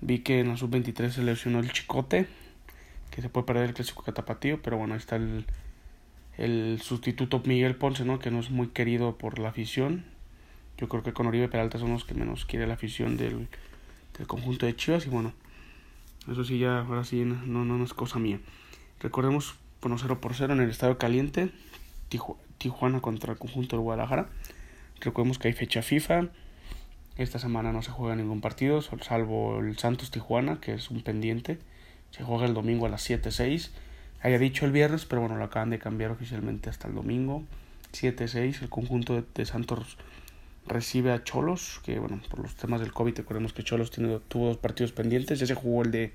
vi 0.00 0.20
que 0.20 0.40
en 0.40 0.48
la 0.48 0.56
sub-23 0.56 1.10
se 1.10 1.22
lesionó 1.22 1.60
el 1.60 1.72
Chicote, 1.72 2.26
que 3.10 3.22
se 3.22 3.28
puede 3.28 3.46
perder 3.46 3.64
el 3.64 3.74
clásico 3.74 4.02
catapatío, 4.02 4.60
pero 4.62 4.76
bueno, 4.76 4.94
ahí 4.94 4.98
está 4.98 5.16
el, 5.16 5.46
el 6.36 6.80
sustituto 6.82 7.42
Miguel 7.44 7.76
Ponce, 7.76 8.04
¿no? 8.04 8.18
Que 8.18 8.30
no 8.30 8.40
es 8.40 8.50
muy 8.50 8.68
querido 8.68 9.16
por 9.16 9.38
la 9.38 9.50
afición. 9.50 10.04
Yo 10.78 10.88
creo 10.88 11.02
que 11.02 11.12
con 11.12 11.26
Oribe 11.26 11.48
Peralta 11.48 11.78
son 11.78 11.92
los 11.92 12.04
que 12.04 12.14
menos 12.14 12.44
quiere 12.44 12.66
la 12.66 12.74
afición 12.74 13.16
del, 13.16 13.48
del 14.18 14.26
conjunto 14.26 14.66
de 14.66 14.74
Chivas 14.74 15.06
y 15.06 15.10
bueno, 15.10 15.32
eso 16.30 16.42
sí 16.44 16.58
ya, 16.58 16.80
ahora 16.80 17.04
sí, 17.04 17.24
no, 17.24 17.64
no, 17.64 17.64
no 17.64 17.84
es 17.84 17.94
cosa 17.94 18.18
mía. 18.18 18.40
Recordemos, 19.00 19.54
bueno, 19.80 19.98
0 19.98 20.20
por 20.20 20.34
0 20.34 20.54
en 20.54 20.60
el 20.60 20.70
Estadio 20.70 20.98
Caliente, 20.98 21.50
Tijuana 22.58 23.00
contra 23.00 23.32
el 23.32 23.38
conjunto 23.38 23.76
de 23.76 23.82
Guadalajara. 23.82 24.28
Recordemos 25.00 25.38
que 25.38 25.48
hay 25.48 25.54
fecha 25.54 25.82
FIFA. 25.82 26.28
Esta 27.16 27.38
semana 27.38 27.72
no 27.72 27.82
se 27.82 27.92
juega 27.92 28.16
ningún 28.16 28.40
partido, 28.40 28.82
salvo 28.82 29.60
el 29.60 29.78
Santos 29.78 30.10
Tijuana, 30.10 30.60
que 30.60 30.74
es 30.74 30.90
un 30.90 31.02
pendiente. 31.02 31.58
Se 32.10 32.24
juega 32.24 32.46
el 32.46 32.54
domingo 32.54 32.86
a 32.86 32.88
las 32.88 33.08
7-6. 33.08 33.70
Había 34.20 34.38
dicho 34.38 34.64
el 34.66 34.72
viernes, 34.72 35.04
pero 35.04 35.20
bueno, 35.20 35.36
lo 35.36 35.44
acaban 35.44 35.70
de 35.70 35.78
cambiar 35.78 36.10
oficialmente 36.10 36.70
hasta 36.70 36.88
el 36.88 36.94
domingo. 36.94 37.44
7-6, 37.92 38.62
el 38.62 38.68
conjunto 38.68 39.22
de, 39.34 39.46
Santos 39.46 39.96
recibe 40.66 41.12
a 41.12 41.22
Cholos, 41.22 41.80
que 41.84 41.98
bueno, 41.98 42.20
por 42.30 42.40
los 42.40 42.56
temas 42.56 42.80
del 42.80 42.92
COVID, 42.92 43.16
recordemos 43.16 43.52
que 43.52 43.62
Cholos 43.62 43.90
tuvo 43.90 44.46
dos 44.46 44.56
partidos 44.56 44.92
pendientes. 44.92 45.38
Ya 45.38 45.46
se 45.46 45.54
jugó 45.54 45.82
el 45.82 45.90
de, 45.90 46.12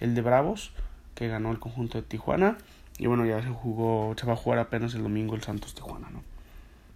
el 0.00 0.14
de 0.14 0.20
Bravos, 0.20 0.72
que 1.14 1.28
ganó 1.28 1.50
el 1.50 1.60
conjunto 1.60 1.98
de 1.98 2.06
Tijuana. 2.06 2.58
Y 3.00 3.06
bueno, 3.06 3.24
ya 3.24 3.42
se 3.42 3.48
jugó, 3.48 4.14
se 4.14 4.26
va 4.26 4.34
a 4.34 4.36
jugar 4.36 4.58
apenas 4.58 4.94
el 4.94 5.02
domingo 5.02 5.34
el 5.34 5.42
Santos 5.42 5.74
Tijuana, 5.74 6.10
¿no? 6.10 6.22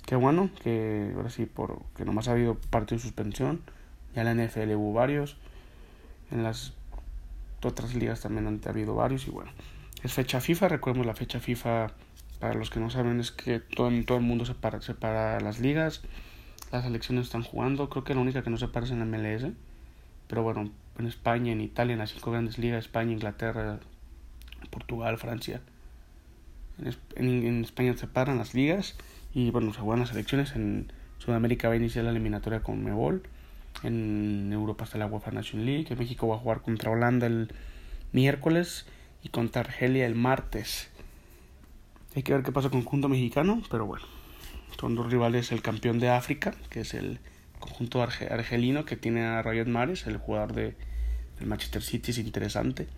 Qué 0.04 0.16
bueno 0.16 0.50
que 0.62 1.10
ahora 1.16 1.30
sí, 1.30 1.46
por 1.46 1.80
que 1.96 2.04
nomás 2.04 2.28
ha 2.28 2.32
habido 2.32 2.56
partido 2.56 2.98
de 2.98 3.02
suspensión. 3.04 3.62
Ya 4.14 4.20
en 4.20 4.36
la 4.36 4.44
NFL 4.44 4.74
hubo 4.74 4.92
varios. 4.92 5.38
En 6.30 6.42
las 6.42 6.74
otras 7.62 7.94
ligas 7.94 8.20
también 8.20 8.46
han 8.46 8.60
habido 8.66 8.94
varios. 8.94 9.26
Y 9.26 9.30
bueno, 9.30 9.50
es 10.02 10.12
fecha 10.12 10.42
FIFA. 10.42 10.68
Recuerden 10.68 11.06
la 11.06 11.14
fecha 11.14 11.40
FIFA, 11.40 11.86
para 12.38 12.52
los 12.52 12.68
que 12.68 12.80
no 12.80 12.90
saben, 12.90 13.18
es 13.18 13.30
que 13.30 13.60
todo, 13.60 13.90
todo 14.04 14.18
el 14.18 14.24
mundo 14.24 14.44
se 14.44 14.54
para, 14.54 14.82
separa 14.82 15.40
las 15.40 15.58
ligas. 15.58 16.02
Las 16.70 16.84
selecciones 16.84 17.24
están 17.24 17.44
jugando. 17.44 17.88
Creo 17.88 18.04
que 18.04 18.14
la 18.14 18.20
única 18.20 18.42
que 18.42 18.50
no 18.50 18.58
se 18.58 18.68
para 18.68 18.84
es 18.84 18.92
en 18.92 18.98
la 18.98 19.06
MLS. 19.06 19.46
Pero 20.28 20.42
bueno, 20.42 20.70
en 20.98 21.06
España, 21.06 21.52
en 21.52 21.62
Italia, 21.62 21.94
en 21.94 22.00
las 22.00 22.12
cinco 22.12 22.30
grandes 22.30 22.58
ligas, 22.58 22.84
España, 22.84 23.12
Inglaterra, 23.12 23.78
Portugal, 24.70 25.16
Francia 25.16 25.62
en, 27.16 27.64
España 27.64 27.96
se 27.96 28.06
paran 28.06 28.38
las 28.38 28.54
ligas 28.54 28.96
y 29.32 29.50
bueno, 29.50 29.72
se 29.72 29.80
juegan 29.80 30.00
las 30.00 30.12
elecciones. 30.12 30.54
En 30.54 30.92
Sudamérica 31.18 31.68
va 31.68 31.74
a 31.74 31.76
iniciar 31.76 32.04
la 32.04 32.10
eliminatoria 32.10 32.60
con 32.60 32.82
Mebol. 32.82 33.22
En 33.82 34.52
Europa 34.52 34.84
está 34.84 34.98
la 34.98 35.06
UEFA 35.06 35.30
Nation 35.30 35.64
League. 35.64 35.86
En 35.90 35.98
México 35.98 36.28
va 36.28 36.36
a 36.36 36.38
jugar 36.38 36.62
contra 36.62 36.90
Holanda 36.90 37.26
el 37.26 37.52
miércoles 38.12 38.86
y 39.22 39.28
contra 39.28 39.62
Argelia 39.62 40.06
el 40.06 40.14
martes. 40.14 40.90
Hay 42.14 42.22
que 42.22 42.32
ver 42.32 42.42
qué 42.42 42.52
pasa 42.52 42.68
con 42.68 42.78
el 42.78 42.84
conjunto 42.84 43.08
mexicano, 43.08 43.62
pero 43.70 43.86
bueno. 43.86 44.04
Son 44.78 44.94
dos 44.94 45.10
rivales, 45.10 45.52
el 45.52 45.62
campeón 45.62 45.98
de 45.98 46.10
África, 46.10 46.54
que 46.68 46.80
es 46.80 46.94
el 46.94 47.18
conjunto 47.58 48.02
argelino 48.02 48.84
que 48.84 48.96
tiene 48.96 49.24
a 49.24 49.40
Rayet 49.40 49.68
Mares, 49.68 50.06
el 50.06 50.18
jugador 50.18 50.52
de, 50.52 50.74
del 51.38 51.48
Manchester 51.48 51.82
City, 51.82 52.10
es 52.10 52.18
interesante. 52.18 52.88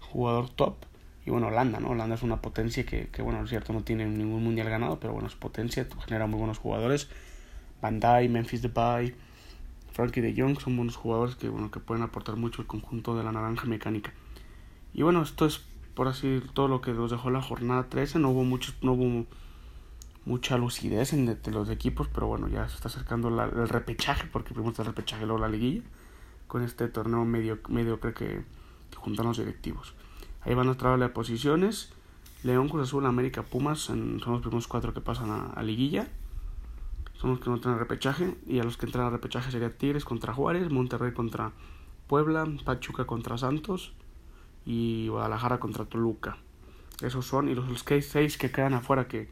Jugador 0.00 0.50
top 0.50 0.76
y 1.24 1.30
bueno, 1.30 1.48
Holanda, 1.48 1.78
¿no? 1.78 1.90
Holanda 1.90 2.16
es 2.16 2.22
una 2.22 2.40
potencia 2.42 2.84
que, 2.84 3.08
que, 3.08 3.22
bueno, 3.22 3.42
es 3.42 3.50
cierto, 3.50 3.72
no 3.72 3.82
tiene 3.82 4.06
ningún 4.06 4.42
mundial 4.42 4.68
ganado, 4.68 4.98
pero 4.98 5.12
bueno, 5.12 5.28
es 5.28 5.34
potencia, 5.36 5.86
genera 6.04 6.26
muy 6.26 6.38
buenos 6.38 6.58
jugadores. 6.58 7.08
Van 7.80 8.00
Dijk, 8.00 8.30
Memphis 8.30 8.62
Depay, 8.62 9.14
Frankie 9.92 10.20
de 10.20 10.34
Jong 10.36 10.58
son 10.58 10.76
buenos 10.76 10.96
jugadores 10.96 11.36
que, 11.36 11.48
bueno, 11.48 11.70
que 11.70 11.80
pueden 11.80 12.02
aportar 12.02 12.36
mucho 12.36 12.62
al 12.62 12.66
conjunto 12.66 13.16
de 13.16 13.24
la 13.24 13.32
naranja 13.32 13.66
mecánica. 13.66 14.12
Y 14.94 15.02
bueno, 15.02 15.22
esto 15.22 15.46
es 15.46 15.62
por 15.94 16.08
así 16.08 16.42
todo 16.54 16.68
lo 16.68 16.80
que 16.80 16.92
nos 16.92 17.10
dejó 17.10 17.30
la 17.30 17.42
jornada 17.42 17.88
13. 17.88 18.18
No 18.18 18.30
hubo 18.30 18.44
mucho, 18.44 18.72
no 18.82 18.92
hubo 18.92 19.26
mucha 20.24 20.56
lucidez 20.56 21.12
en 21.12 21.26
de, 21.26 21.50
los 21.50 21.68
equipos, 21.68 22.08
pero 22.08 22.26
bueno, 22.26 22.48
ya 22.48 22.68
se 22.68 22.76
está 22.76 22.88
acercando 22.88 23.28
el 23.28 23.68
repechaje, 23.68 24.26
porque 24.32 24.54
primero 24.54 24.70
está 24.70 24.82
el 24.82 24.88
repechaje, 24.88 25.26
luego 25.26 25.40
la 25.40 25.48
liguilla, 25.48 25.82
con 26.46 26.62
este 26.62 26.88
torneo 26.88 27.24
medio, 27.24 27.58
medio 27.68 28.00
creo 28.00 28.14
que, 28.14 28.44
que 28.90 28.96
juntan 28.96 29.26
los 29.26 29.38
directivos. 29.38 29.94
Ahí 30.44 30.54
van 30.54 30.68
a 30.68 30.74
traer 30.74 30.98
de 30.98 31.08
posiciones. 31.08 31.92
León, 32.42 32.68
Cruz 32.68 32.88
Azul, 32.88 33.06
América, 33.06 33.42
Pumas 33.42 33.78
son 33.78 34.18
los 34.18 34.40
primeros 34.40 34.66
cuatro 34.66 34.92
que 34.92 35.00
pasan 35.00 35.52
a, 35.54 35.62
liguilla. 35.62 36.08
Son 37.14 37.30
los 37.30 37.40
que 37.40 37.48
no 37.48 37.56
entran 37.56 37.78
repechaje. 37.78 38.36
Y 38.46 38.58
a 38.58 38.64
los 38.64 38.76
que 38.76 38.86
entran 38.86 39.06
a 39.06 39.10
repechaje 39.10 39.50
sería 39.50 39.70
Tigres 39.70 40.04
contra 40.04 40.34
Juárez, 40.34 40.70
Monterrey 40.70 41.12
contra 41.12 41.52
Puebla, 42.08 42.46
Pachuca 42.64 43.04
contra 43.06 43.38
Santos 43.38 43.92
y 44.66 45.08
Guadalajara 45.08 45.60
contra 45.60 45.84
Toluca. 45.84 46.36
Esos 47.00 47.26
son. 47.26 47.48
Y 47.48 47.54
los, 47.54 47.68
los 47.68 47.84
seis 48.04 48.36
que 48.36 48.50
quedan 48.50 48.74
afuera, 48.74 49.06
que 49.06 49.28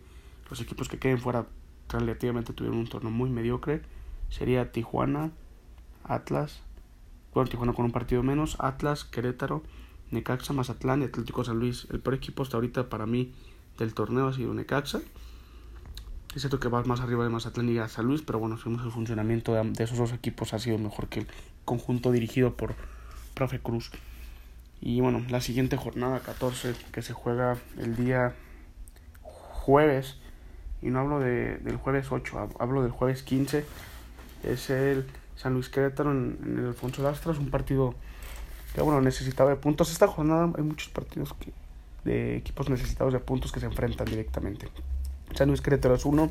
los 0.48 0.60
equipos 0.60 0.88
que 0.88 0.98
queden 0.98 1.18
fuera 1.18 1.46
relativamente 1.88 2.52
tuvieron 2.52 2.78
un 2.78 2.86
torneo 2.86 3.10
muy 3.10 3.30
mediocre, 3.30 3.82
sería 4.28 4.70
Tijuana, 4.72 5.32
Atlas, 6.04 6.62
bueno, 7.34 7.50
Tijuana 7.50 7.72
con 7.72 7.84
un 7.84 7.92
partido 7.92 8.22
menos, 8.22 8.56
Atlas, 8.60 9.04
Querétaro, 9.04 9.62
Necaxa, 10.10 10.52
Mazatlán 10.52 11.02
y 11.02 11.04
Atlético 11.04 11.44
San 11.44 11.58
Luis. 11.58 11.86
El 11.90 12.00
peor 12.00 12.14
equipo 12.14 12.42
hasta 12.42 12.56
ahorita 12.56 12.88
para 12.88 13.06
mí 13.06 13.32
del 13.78 13.94
torneo 13.94 14.28
ha 14.28 14.32
sido 14.32 14.52
Necaxa. 14.54 15.00
Es 16.34 16.42
cierto 16.42 16.60
que 16.60 16.68
va 16.68 16.82
más 16.84 17.00
arriba 17.00 17.24
de 17.24 17.30
Mazatlán 17.30 17.68
y 17.68 17.88
San 17.88 18.06
Luis, 18.06 18.22
pero 18.22 18.38
bueno, 18.38 18.56
según 18.56 18.80
el 18.80 18.90
funcionamiento 18.92 19.54
de, 19.54 19.82
esos 19.82 19.98
dos 19.98 20.12
equipos 20.12 20.54
ha 20.54 20.58
sido 20.58 20.78
mejor 20.78 21.08
que 21.08 21.20
el 21.20 21.26
conjunto 21.64 22.12
dirigido 22.12 22.54
por 22.56 22.74
Profe 23.34 23.60
Cruz. 23.60 23.90
Y 24.80 25.00
bueno, 25.00 25.24
la 25.28 25.40
siguiente 25.40 25.76
jornada 25.76 26.20
14 26.20 26.74
que 26.92 27.02
se 27.02 27.12
juega 27.12 27.58
el 27.78 27.96
día 27.96 28.34
jueves, 29.22 30.18
y 30.82 30.88
no 30.90 31.00
hablo 31.00 31.18
de, 31.18 31.58
del 31.58 31.76
jueves 31.76 32.10
8, 32.10 32.50
hablo 32.60 32.82
del 32.82 32.92
jueves 32.92 33.22
15, 33.24 33.64
es 34.44 34.70
el 34.70 35.06
San 35.36 35.54
Luis 35.54 35.68
Querétaro 35.68 36.12
en, 36.12 36.38
en 36.44 36.58
el 36.58 36.66
Alfonso 36.68 37.02
Lastras, 37.02 37.38
un 37.38 37.50
partido 37.50 37.94
que 38.74 38.82
bueno, 38.82 39.00
necesitaba 39.00 39.50
de 39.50 39.56
puntos. 39.56 39.90
Esta 39.90 40.06
jornada 40.06 40.50
hay 40.56 40.62
muchos 40.62 40.88
partidos 40.88 41.34
que, 41.34 41.52
de 42.04 42.36
equipos 42.36 42.68
necesitados 42.68 43.12
de 43.12 43.20
puntos 43.20 43.52
que 43.52 43.60
se 43.60 43.66
enfrentan 43.66 44.06
directamente. 44.06 44.68
San 45.34 45.48
Luis 45.48 45.60
Querétaro 45.60 45.94
es 45.94 46.04
uno. 46.04 46.30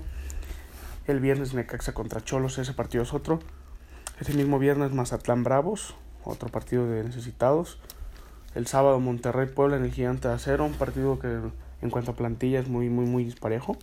El 1.07 1.19
viernes 1.19 1.53
Necaxa 1.53 1.93
contra 1.93 2.23
Cholos, 2.23 2.57
ese 2.57 2.73
partido 2.73 3.03
es 3.03 3.13
otro. 3.13 3.39
Ese 4.19 4.33
mismo 4.33 4.59
viernes 4.59 4.91
Mazatlán 4.91 5.43
Bravos, 5.43 5.95
otro 6.23 6.49
partido 6.49 6.85
de 6.87 7.03
necesitados. 7.03 7.79
El 8.55 8.67
sábado 8.67 8.99
Monterrey 8.99 9.47
Puebla 9.47 9.77
en 9.77 9.85
el 9.85 9.91
Gigante 9.91 10.27
de 10.27 10.33
Acero, 10.33 10.65
un 10.65 10.73
partido 10.73 11.19
que 11.19 11.39
en 11.81 11.89
cuanto 11.89 12.11
a 12.11 12.15
plantilla 12.15 12.59
es 12.59 12.67
muy, 12.67 12.89
muy, 12.89 13.05
muy 13.05 13.23
disparejo. 13.23 13.77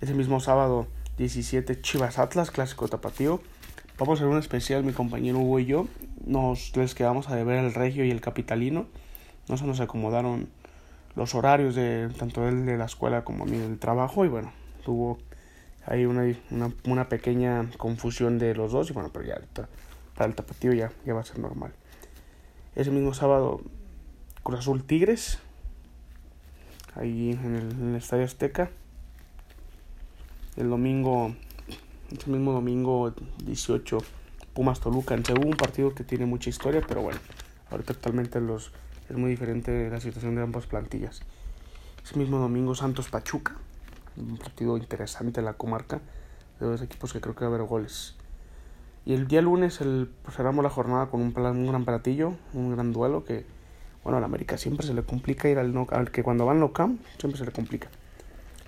Ese 0.00 0.14
mismo 0.14 0.40
sábado 0.40 0.86
17 1.18 1.80
Chivas 1.80 2.18
Atlas, 2.18 2.50
clásico 2.50 2.88
tapatío. 2.88 3.40
Vamos 4.02 4.18
a 4.18 4.24
hacer 4.24 4.32
un 4.32 4.38
especial, 4.40 4.82
mi 4.82 4.92
compañero 4.92 5.38
Hugo 5.38 5.60
y 5.60 5.66
yo. 5.66 5.86
Nos 6.26 6.76
les 6.76 6.92
quedamos 6.92 7.28
a 7.28 7.36
deber 7.36 7.64
el 7.64 7.72
regio 7.72 8.04
y 8.04 8.10
el 8.10 8.20
capitalino. 8.20 8.86
No 9.48 9.56
se 9.56 9.64
nos 9.64 9.78
acomodaron 9.78 10.48
los 11.14 11.36
horarios 11.36 11.76
de 11.76 12.08
tanto 12.18 12.48
él 12.48 12.66
de 12.66 12.76
la 12.76 12.86
escuela 12.86 13.22
como 13.22 13.44
a 13.44 13.46
mí 13.46 13.56
del 13.56 13.78
trabajo. 13.78 14.24
Y 14.24 14.28
bueno, 14.28 14.52
tuvo 14.84 15.18
ahí 15.86 16.04
una, 16.04 16.34
una, 16.84 17.08
pequeña 17.08 17.70
confusión 17.78 18.40
de 18.40 18.56
los 18.56 18.72
dos. 18.72 18.90
Y 18.90 18.92
bueno, 18.92 19.10
pero 19.12 19.24
ya 19.24 19.40
para 20.16 20.28
el 20.28 20.34
tapatío 20.34 20.72
ya, 20.72 20.90
ya 21.06 21.14
va 21.14 21.20
a 21.20 21.24
ser 21.24 21.38
normal. 21.38 21.72
Ese 22.74 22.90
mismo 22.90 23.14
sábado, 23.14 23.60
Cruz 24.42 24.58
Azul 24.58 24.82
Tigres. 24.82 25.38
Ahí 26.96 27.38
en 27.40 27.90
el 27.90 27.94
Estadio 27.94 28.24
Azteca. 28.24 28.68
El 30.56 30.70
domingo 30.70 31.36
ese 32.18 32.30
mismo 32.30 32.52
domingo 32.52 33.12
18 33.44 33.98
Pumas 34.52 34.80
Toluca 34.80 35.14
en 35.14 35.22
un 35.44 35.56
partido 35.56 35.94
que 35.94 36.04
tiene 36.04 36.26
mucha 36.26 36.50
historia, 36.50 36.82
pero 36.86 37.02
bueno, 37.02 37.18
ahorita 37.70 37.94
actualmente 37.94 38.40
los, 38.40 38.70
es 39.08 39.16
muy 39.16 39.30
diferente 39.30 39.88
la 39.90 40.00
situación 40.00 40.34
de 40.34 40.42
ambas 40.42 40.66
plantillas. 40.66 41.22
Ese 42.04 42.18
mismo 42.18 42.38
domingo 42.38 42.74
Santos 42.74 43.08
Pachuca, 43.08 43.56
un 44.16 44.36
partido 44.36 44.76
interesante 44.76 45.40
en 45.40 45.46
la 45.46 45.54
comarca, 45.54 46.00
de 46.60 46.66
dos 46.66 46.82
equipos 46.82 47.12
que 47.12 47.20
creo 47.20 47.34
que 47.34 47.44
va 47.44 47.50
a 47.50 47.54
haber 47.54 47.66
goles. 47.66 48.14
Y 49.04 49.14
el 49.14 49.26
día 49.26 49.40
lunes 49.40 49.80
el, 49.80 50.10
pues, 50.22 50.36
cerramos 50.36 50.62
la 50.62 50.70
jornada 50.70 51.06
con 51.06 51.22
un, 51.22 51.34
un 51.36 51.66
gran 51.66 51.84
platillo, 51.84 52.34
un 52.52 52.72
gran 52.72 52.92
duelo 52.92 53.24
que, 53.24 53.46
bueno, 54.04 54.18
al 54.18 54.24
América 54.24 54.58
siempre 54.58 54.86
se 54.86 54.94
le 54.94 55.02
complica 55.02 55.48
ir 55.48 55.58
al, 55.58 55.72
no, 55.72 55.86
al 55.90 56.10
que 56.10 56.22
cuando 56.22 56.44
van 56.44 56.60
locam 56.60 56.98
siempre 57.18 57.38
se 57.38 57.46
le 57.46 57.52
complica. 57.52 57.88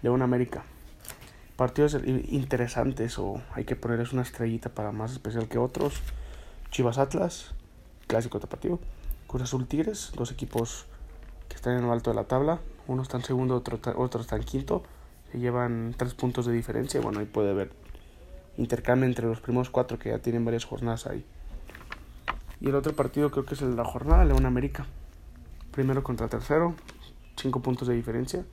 León 0.02 0.22
América. 0.22 0.64
Partidos 1.56 1.96
interesantes 2.04 3.18
o 3.18 3.40
hay 3.52 3.64
que 3.64 3.76
ponerles 3.76 4.12
una 4.12 4.22
estrellita 4.22 4.70
para 4.70 4.90
más 4.90 5.12
especial 5.12 5.48
que 5.48 5.58
otros. 5.58 6.00
Chivas 6.70 6.98
Atlas, 6.98 7.54
clásico 8.08 8.40
tapatío. 8.40 8.80
Cruz 9.28 9.42
Azul 9.42 9.66
Tigres, 9.66 10.12
dos 10.16 10.32
equipos 10.32 10.86
que 11.48 11.54
están 11.54 11.76
en 11.76 11.82
lo 11.82 11.92
alto 11.92 12.10
de 12.10 12.16
la 12.16 12.24
tabla. 12.24 12.58
Uno 12.88 13.02
está 13.02 13.18
en 13.18 13.22
segundo, 13.22 13.54
otro, 13.54 13.78
otro 13.96 14.20
está 14.20 14.34
en 14.34 14.42
quinto. 14.42 14.82
Llevan 15.32 15.94
tres 15.96 16.14
puntos 16.14 16.46
de 16.46 16.52
diferencia. 16.52 17.00
Bueno, 17.00 17.20
ahí 17.20 17.26
puede 17.26 17.50
haber 17.50 17.70
intercambio 18.56 19.06
entre 19.06 19.26
los 19.26 19.40
primeros 19.40 19.70
cuatro 19.70 19.98
que 19.98 20.10
ya 20.10 20.18
tienen 20.18 20.44
varias 20.44 20.64
jornadas 20.64 21.06
ahí. 21.06 21.24
Y 22.60 22.68
el 22.68 22.74
otro 22.74 22.94
partido 22.94 23.30
creo 23.30 23.44
que 23.44 23.54
es 23.54 23.62
el 23.62 23.70
de 23.70 23.76
la 23.76 23.84
jornada, 23.84 24.24
León 24.24 24.46
América. 24.46 24.86
Primero 25.70 26.02
contra 26.02 26.28
tercero, 26.28 26.74
cinco 27.36 27.60
puntos 27.60 27.86
de 27.86 27.94
diferencia. 27.94 28.44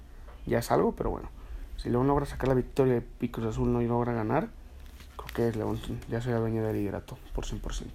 Ya 0.45 0.59
es 0.59 0.71
algo, 0.71 0.93
pero 0.93 1.09
bueno. 1.09 1.29
Si 1.77 1.89
León 1.89 2.07
logra 2.07 2.25
sacar 2.25 2.49
la 2.49 2.55
victoria 2.55 3.03
y 3.19 3.29
Cruz 3.29 3.47
Azul 3.47 3.71
no 3.73 3.81
logra 3.81 4.13
ganar, 4.13 4.49
creo 5.15 5.51
que 5.51 5.57
León 5.57 5.79
ya 6.09 6.21
será 6.21 6.37
dueño 6.37 6.63
del 6.63 6.75
liderato 6.75 7.17
por 7.33 7.45
100%. 7.45 7.87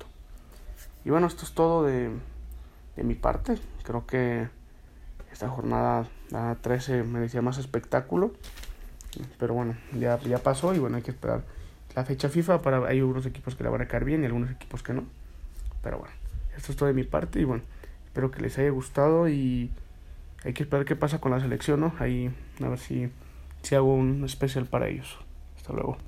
Y 1.04 1.10
bueno, 1.10 1.26
esto 1.26 1.44
es 1.44 1.52
todo 1.52 1.84
de, 1.84 2.10
de 2.96 3.04
mi 3.04 3.14
parte. 3.14 3.58
Creo 3.84 4.06
que 4.06 4.48
esta 5.32 5.48
jornada 5.48 6.08
la 6.30 6.56
13 6.56 7.04
merecía 7.04 7.42
más 7.42 7.58
espectáculo. 7.58 8.32
Pero 9.38 9.54
bueno, 9.54 9.76
ya, 9.98 10.18
ya 10.20 10.38
pasó 10.38 10.74
y 10.74 10.78
bueno, 10.78 10.96
hay 10.96 11.02
que 11.02 11.10
esperar 11.12 11.44
la 11.96 12.04
fecha 12.04 12.28
FIFA 12.28 12.60
para 12.60 12.86
hay 12.86 12.98
algunos 12.98 13.24
equipos 13.24 13.56
que 13.56 13.64
la 13.64 13.70
van 13.70 13.80
a 13.80 13.88
caer 13.88 14.04
bien 14.04 14.22
y 14.22 14.26
algunos 14.26 14.50
equipos 14.50 14.82
que 14.82 14.92
no. 14.92 15.04
Pero 15.82 15.98
bueno, 15.98 16.14
esto 16.54 16.70
es 16.70 16.76
todo 16.76 16.88
de 16.88 16.94
mi 16.94 17.04
parte 17.04 17.40
y 17.40 17.44
bueno, 17.44 17.62
espero 18.04 18.30
que 18.30 18.42
les 18.42 18.58
haya 18.58 18.70
gustado 18.70 19.28
y 19.28 19.70
hay 20.44 20.52
que 20.52 20.62
esperar 20.62 20.84
qué 20.84 20.94
pasa 20.94 21.20
con 21.20 21.32
la 21.32 21.40
selección, 21.40 21.80
¿no? 21.80 21.94
Ahí 21.98 22.30
a 22.62 22.68
ver 22.68 22.78
si, 22.78 23.10
si 23.66 23.74
hago 23.74 23.92
un 23.92 24.24
especial 24.24 24.66
para 24.66 24.88
ellos. 24.88 25.18
Hasta 25.57 25.72
luego. 25.72 25.98